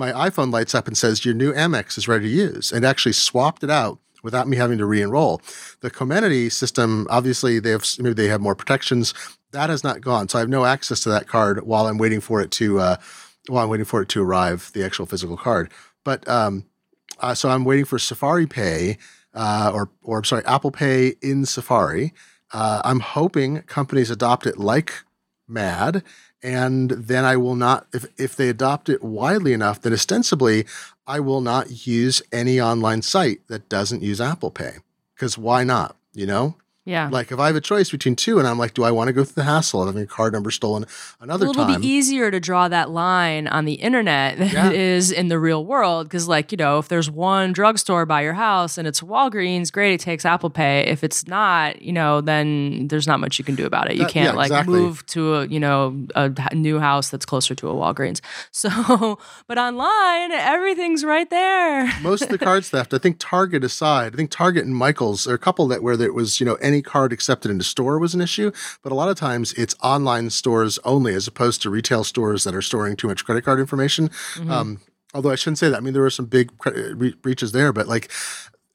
[0.00, 3.12] my iPhone lights up and says, Your new Amex is ready to use, and actually
[3.12, 5.40] swapped it out without me having to re-enroll.
[5.80, 9.14] The Comenity system, obviously, they have maybe they have more protections.
[9.52, 12.20] That has not gone, so I have no access to that card while I'm waiting
[12.20, 12.96] for it to uh,
[13.46, 15.70] while I'm waiting for it to arrive, the actual physical card.
[16.02, 16.64] But um,
[17.20, 18.98] uh, so I'm waiting for Safari Pay
[19.34, 22.12] uh, or or I'm sorry, Apple Pay in Safari.
[22.52, 25.04] Uh, I'm hoping companies adopt it like
[25.46, 26.02] mad
[26.42, 30.66] and then I will not if if they adopt it widely enough then ostensibly
[31.06, 34.76] I will not use any online site that doesn't use Apple Pay.
[35.14, 36.56] Because why not you know
[36.90, 37.08] Yeah.
[37.10, 39.12] like if I have a choice between two and I'm like do I want to
[39.12, 40.86] go through the hassle of having a card number stolen
[41.20, 44.66] another well, it'll time be easier to draw that line on the internet than Yeah.
[44.68, 46.06] it is in the real world.
[46.08, 49.94] Because, like, you know, if there's one drugstore by your house and it's Walgreens, great,
[49.94, 50.80] it takes Apple Pay.
[50.88, 53.96] If it's not, you know, then there's not much you can do about it.
[53.96, 54.80] You That- can't yeah, like exactly.
[54.80, 58.20] move to a, you know, a new house that's closer to a Walgreens.
[58.52, 61.90] So, but online, everything's right there.
[62.02, 65.34] most of the card theft, I think Target aside, I think Target and Michaels are
[65.34, 68.14] a couple that where there was, you know, any card accepted in into store was
[68.14, 68.50] an issue.
[68.82, 72.54] But a lot of times it's online stores only as opposed to retail stores that
[72.54, 74.08] are storing too much credit card information.
[74.34, 74.50] Mm-hmm.
[74.50, 74.80] Um,
[75.14, 75.76] although I shouldn't say that.
[75.76, 78.10] I mean, there were some big re- breaches there, but like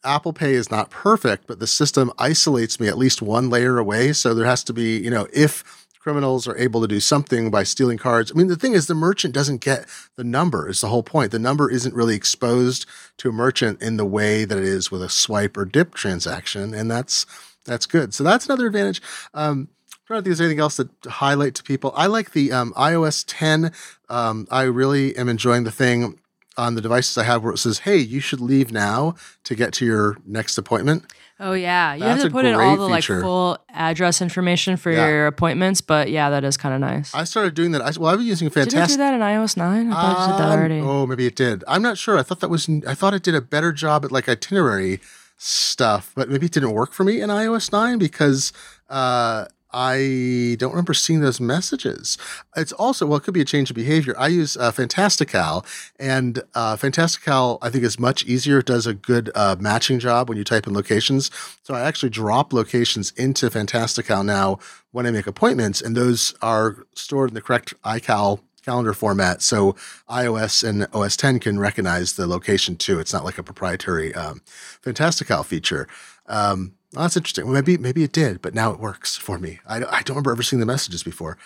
[0.03, 4.13] Apple Pay is not perfect, but the system isolates me at least one layer away.
[4.13, 5.63] So there has to be, you know, if
[6.05, 8.31] criminals are able to do something by stealing cards.
[8.31, 9.87] I mean, the thing is, the merchant doesn't get
[10.17, 11.31] the number, is the whole point.
[11.31, 12.85] The number isn't really exposed
[13.17, 16.75] to a merchant in the way that it is with a swipe or dip transaction.
[16.75, 17.25] And that's
[17.65, 18.13] that's good.
[18.13, 19.01] So that's another advantage.
[19.33, 19.69] Um,
[20.09, 21.91] I don't think there's anything else to highlight to people.
[21.95, 23.71] I like the um, iOS 10.
[24.07, 26.19] Um, I really am enjoying the thing
[26.57, 29.73] on the devices I have where it says, "Hey, you should leave now to get
[29.73, 33.03] to your next appointment." Oh yeah, you That's have to put in all the like
[33.03, 35.07] full address information for Yeah.
[35.07, 35.81] your appointments.
[35.81, 37.13] But yeah, that is kind of nice.
[37.13, 37.81] I started doing that.
[37.81, 38.79] I, well, I've been using fantastic.
[38.79, 39.91] Did it do that in iOS nine?
[39.91, 40.79] I thought it did that Um, already.
[40.79, 41.63] Oh, maybe it did.
[41.67, 42.17] I'm not sure.
[42.17, 42.69] I thought that was.
[42.87, 45.01] I thought it did a better job at like itinerary
[45.37, 48.53] stuff, but maybe it didn't work for me in iOS nine because
[48.89, 49.45] uh,
[49.77, 52.17] I don't remember seeing those messages.
[52.55, 54.15] It's also well, it could be a change of behavior.
[54.17, 55.65] I use uh, Fantastical,
[55.99, 58.59] and uh, Fantastical I think is much easier.
[58.59, 61.29] It does a good uh, matching job when you type in locations.
[61.63, 64.59] So I actually drop locations into Fantastical now
[64.91, 69.41] when I make appointments, and those are stored in the correct iCal calendar format.
[69.41, 69.75] So
[70.09, 72.99] iOS and OS 10 can recognize the location too.
[72.99, 74.41] It's not like a proprietary um,
[74.81, 75.87] Fantastical feature.
[76.27, 77.45] Um, well, that's interesting.
[77.45, 79.59] Well, maybe maybe it did, but now it works for me.
[79.67, 81.37] I, don't- I don't remember ever seeing the messages before.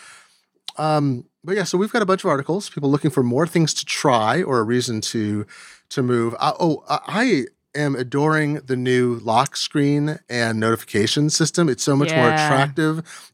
[0.78, 2.70] Um, but yeah, so we've got a bunch of articles.
[2.70, 5.46] People looking for more things to try or a reason to
[5.90, 6.36] to move.
[6.40, 7.00] Uh, oh, I
[7.76, 11.70] I am adoring the new lock screen and notification system.
[11.70, 12.48] It's so much more Yeah.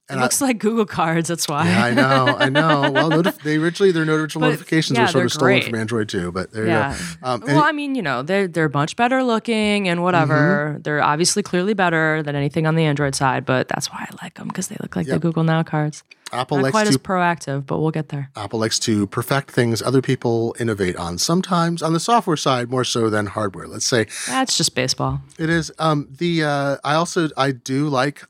[0.08, 0.10] Attractive.
[0.10, 1.28] it And I, looks like Google Cards.
[1.30, 1.66] That's why.
[1.68, 2.92] yeah, I know, I know.
[2.92, 5.64] Well, notif- they originally their But, notifications yeah, were sort of stolen great.
[5.66, 6.32] from Android too.
[6.32, 6.92] But there Yeah.
[6.94, 7.28] you go.
[7.28, 10.72] Um, and well, I mean, you know, they're they're much better looking and whatever.
[10.74, 10.82] Mm-hmm.
[10.84, 14.36] They're obviously clearly better than anything on the Android side, but that's why I like
[14.36, 15.14] them because they look like Yep.
[15.16, 16.04] the Google Now cards.
[16.34, 18.30] Apple Not likes quite to as proactive, but we'll get there.
[18.36, 21.18] Apple likes to perfect things other people innovate on.
[21.20, 23.68] Sometimes on the software side more so than hardware.
[23.68, 25.22] Let's say That's just baseball.
[25.38, 25.72] it is.
[25.78, 28.24] Um, the uh, I also I do like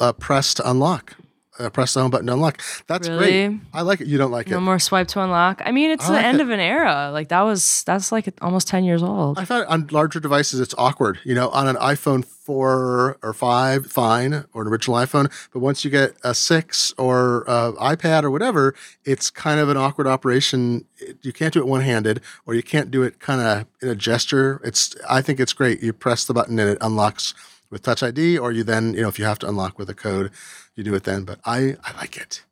[0.00, 1.16] uh, press to unlock.
[1.58, 2.60] Uh, press the home button to unlock.
[2.86, 3.50] That's great.
[3.72, 4.08] I like it.
[4.08, 4.60] You don't like No it.
[4.60, 5.62] No more swipe to unlock.
[5.64, 6.42] I mean, it's I the like end it.
[6.42, 7.08] of an era.
[7.12, 9.38] Like that was that's like almost ten years old.
[9.38, 11.18] I thought on larger devices it's awkward.
[11.24, 15.32] You know, on an iPhone four or five, fine, or an original iPhone.
[15.50, 18.74] But once you get a six or uh, iPad or whatever,
[19.06, 20.84] it's kind of an awkward operation.
[21.22, 23.94] You can't do it one handed, or you can't do it kind of in a
[23.96, 24.60] gesture.
[24.62, 24.94] It's.
[25.08, 25.82] I think it's great.
[25.82, 27.32] You press the button and it unlocks
[27.70, 29.94] with Touch ID, or you then, you know, if you have to unlock with a
[29.94, 30.30] code,
[30.74, 31.24] you do it then.
[31.24, 32.44] But I, I like it.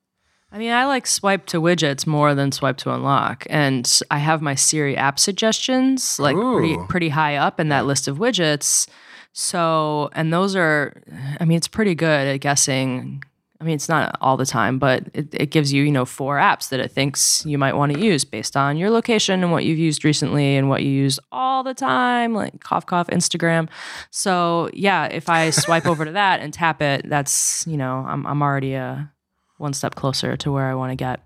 [0.50, 4.40] I mean, I like swipe to widgets more than swipe to unlock, and I have
[4.40, 8.86] my Siri app suggestions like pretty pretty high up in that list of widgets.
[9.32, 11.02] So, and those are,
[11.40, 13.24] I mean, it's pretty good at guessing.
[13.64, 16.36] I mean, it's not all the time, but it, it gives you, you know, four
[16.36, 19.64] apps that it thinks you might want to use based on your location and what
[19.64, 23.70] you've used recently and what you use all the time, like cough cough Instagram.
[24.10, 28.26] So yeah, if I swipe over to that and tap it, that's you know, I'm
[28.26, 29.10] I'm already a
[29.56, 31.20] one step closer to where I want to get.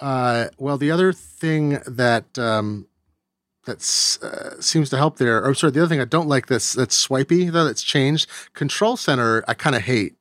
[0.00, 2.88] Uh, well, the other thing that um,
[3.64, 3.78] that
[4.22, 6.94] uh, seems to help there, or sorry, the other thing I don't like this that's
[6.94, 8.28] swipey though that's changed.
[8.52, 10.16] Control Center, I kind of hate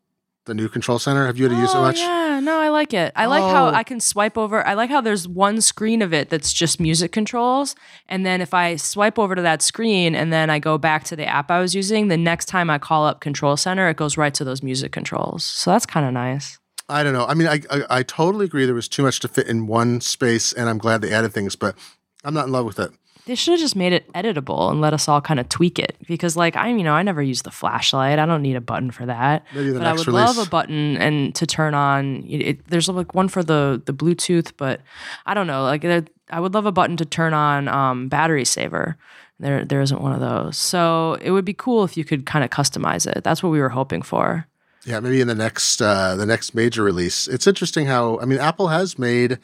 [0.46, 1.26] the new Control Center.
[1.28, 2.00] Have you had to use it Oh, much?
[2.00, 3.12] Yeah, no, I like it.
[3.16, 3.74] I like how Oh.
[3.74, 4.66] I can swipe over.
[4.66, 7.76] I like how there's one screen of it that's just music controls.
[8.08, 11.16] And then if I swipe over to that screen and then I go back to
[11.16, 14.18] the app I was using, the next time I call up Control Center, it goes
[14.18, 15.44] right to those music controls.
[15.44, 16.58] So that's kind of nice.
[16.88, 17.26] I don't know.
[17.28, 18.66] I mean, I, I I totally agree.
[18.66, 21.56] There was too much to fit in one space, and I'm glad they added things.
[21.56, 21.76] But
[22.24, 22.90] I'm not in love with it.
[23.30, 25.96] They should have just made it editable and let us all kind of tweak it
[26.08, 28.18] because, like, I you know I never use the flashlight.
[28.20, 29.46] I don't need a button for that.
[29.54, 30.36] Maybe the but I would release.
[30.36, 32.24] love a button and to turn on.
[32.28, 34.82] It, it- there's like one for the the Bluetooth, but
[35.26, 35.64] I don't know.
[35.64, 38.98] Like, there- I would love a button to turn on um, battery saver.
[39.40, 42.44] There there isn't one of those, so it would be cool if you could kind
[42.44, 43.24] of customize it.
[43.24, 44.46] That's what we were hoping for.
[44.86, 47.28] Yeah, maybe in the next uh, the next major release.
[47.28, 49.38] It's interesting how I mean Apple has made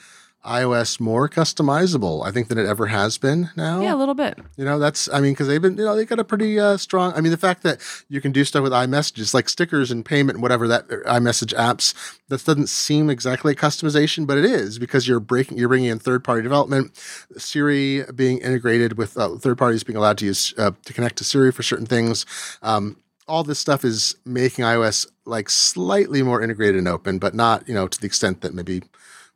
[0.45, 3.81] iOS more customizable, I think, than it ever has been now.
[3.81, 4.37] Yeah, a little bit.
[4.57, 6.77] You know, that's I mean, because they've been you know they've got a pretty uh,
[6.77, 7.13] strong.
[7.13, 10.35] I mean, the fact that you can do stuff with iMessages like stickers and payment
[10.35, 11.93] and whatever that uh, iMessage apps.
[12.27, 15.99] That doesn't seem exactly a customization, but it is because you're breaking you're bringing in
[15.99, 16.95] third party development,
[17.37, 21.23] Siri being integrated with uh, third parties being allowed to use uh, to connect to
[21.23, 22.25] Siri for certain things.
[22.61, 27.67] Um, all this stuff is making iOS like slightly more integrated and open, but not
[27.67, 28.81] you know to the extent that maybe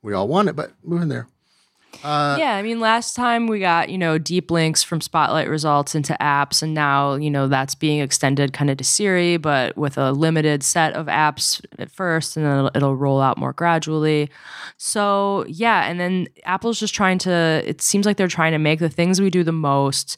[0.01, 0.55] we all want it.
[0.55, 1.27] But moving there.
[2.03, 5.95] Uh, yeah, I mean, last time we got, you know, deep links from Spotlight results
[5.95, 9.97] into apps, and now, you know, that's being extended kind of to Siri, but with
[9.97, 14.29] a limited set of apps at first, and then it'll, it'll roll out more gradually.
[14.77, 18.79] So, yeah, and then Apple's just trying to, it seems like they're trying to make
[18.79, 20.15] the things we do the most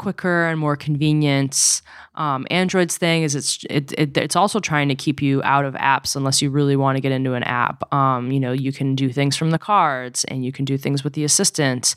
[0.00, 1.82] quicker and more convenient.
[2.14, 5.74] Um, Android's thing is it's it, it, it's also trying to keep you out of
[5.74, 7.92] apps unless you really want to get into an app.
[7.92, 11.04] Um, you know, you can do things from the cards and you can do things
[11.04, 11.94] with the assistant,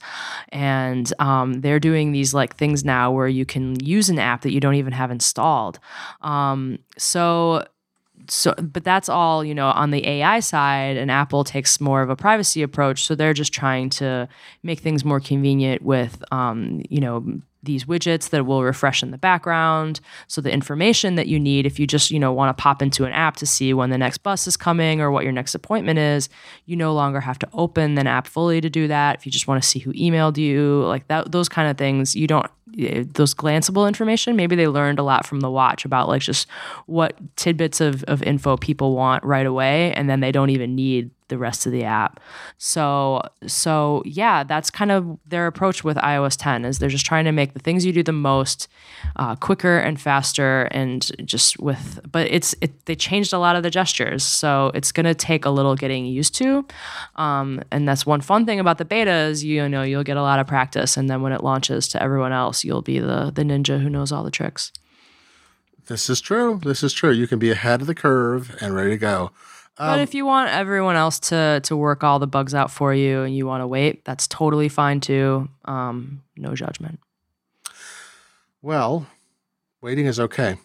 [0.49, 4.51] and um, they're doing these like things now where you can use an app that
[4.51, 5.79] you don't even have installed.
[6.21, 7.65] Um, so
[8.29, 12.09] so but that's all you know on the ai side and apple takes more of
[12.09, 14.29] a privacy approach so they're just trying to
[14.61, 19.17] make things more convenient with um, you know these widgets that will refresh in the
[19.17, 19.99] background.
[20.27, 23.05] So the information that you need if you just you know want to pop into
[23.05, 25.99] an app to see when the next bus is coming or what your next appointment
[25.99, 26.29] is
[26.65, 29.15] you no longer have to open an app fully to do that.
[29.17, 32.15] If you just want to see who emailed you like that those kind of things
[32.15, 36.21] you don't those glanceable information maybe they learned a lot from the watch about like
[36.21, 36.47] just
[36.85, 41.09] what tidbits of, of info people want right away and then they don't even need
[41.33, 42.19] the rest of the app.
[42.59, 47.25] So so yeah that's kind of their approach with iOS 10 is they're just trying
[47.25, 48.67] to make the things you do the most
[49.15, 53.63] uh, quicker and faster and just with but it's it, they changed a lot of
[53.63, 56.65] the gestures so it's going to take a little getting used to.
[57.15, 60.21] Um, and that's one fun thing about the beta is you know you'll get a
[60.21, 63.43] lot of practice and then when it launches to everyone else you'll be the the
[63.43, 64.71] ninja who knows all the tricks
[65.87, 66.59] This is true.
[66.63, 67.11] This is true.
[67.11, 69.31] You can be ahead of the curve and ready to go.
[69.77, 73.23] but if you want everyone else to to work all the bugs out for you
[73.23, 76.99] and you want to wait that's totally fine too um, no judgment
[78.61, 79.07] Well,
[79.81, 80.57] waiting is okay.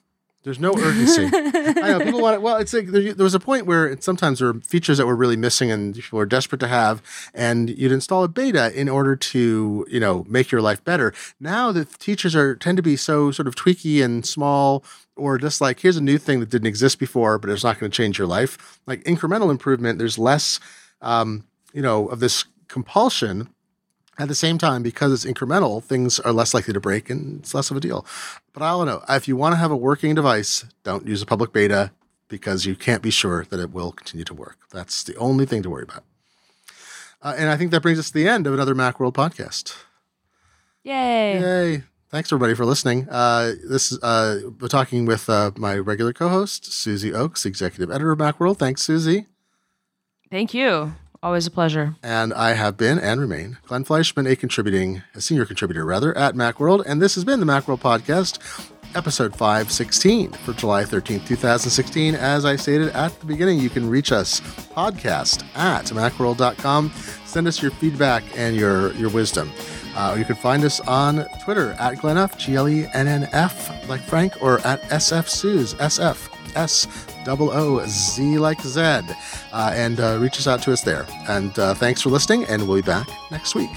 [0.45, 1.24] There's no urgency.
[1.34, 2.43] I know people want it.
[2.43, 5.07] Well, it's like there, there was a point where it, sometimes there were features that
[5.07, 7.03] were really missing and people were desperate to have,
[7.34, 11.12] and you'd install a beta in order to, you know, make your life better.
[11.41, 14.84] Now the teachers are tend to be so sort of tweaky and small,
[15.16, 17.91] or just like here's a new thing that didn't exist before, but it's not going
[17.91, 18.80] to change your life.
[18.86, 19.99] Like incremental improvement.
[19.99, 20.61] There's less,
[21.03, 23.49] um, you know, of this compulsion
[24.19, 27.55] at the same time, because it's incremental, things are less likely to break and it's
[27.55, 28.05] less of a deal.
[28.53, 29.03] But I don't know.
[29.09, 31.93] If you want to have a working device, don't use a public beta
[32.29, 34.59] because you can't be sure that it will continue to work.
[34.71, 36.05] That's the only thing to worry about.
[37.23, 39.77] Uh, and I think that brings us to the end of another Macworld podcast.
[40.83, 41.83] yay Yay.
[42.11, 43.07] Thanks everybody for listening.
[43.11, 48.12] Uh, this is uh, we're talking with uh, my regular co-host Susie Ochs, executive editor
[48.12, 48.59] of Macworld.
[48.59, 49.27] Thanks, Susie.
[50.31, 55.03] thank you always a pleasure And I have been and remain Glenn Fleischman, a contributing,
[55.14, 56.85] a senior contributor rather, at Macworld.
[56.87, 58.39] And this has been the Macworld Podcast,
[58.95, 62.14] episode 516 for July 13th, 2016.
[62.14, 66.91] As I stated at the beginning, you can reach us podcast at macworld.com.
[67.25, 69.51] Send us your feedback and your, your wisdom.
[69.95, 73.89] Uh, you can find us on Twitter at GlennF, G L E N N F,
[73.89, 75.27] like Frank, or at SF
[75.75, 76.86] SF, S
[77.24, 79.03] double O Z like Z, uh,
[79.74, 81.07] and uh, reach out to us there.
[81.28, 83.70] And uh, thanks for listening, and we'll be back next week.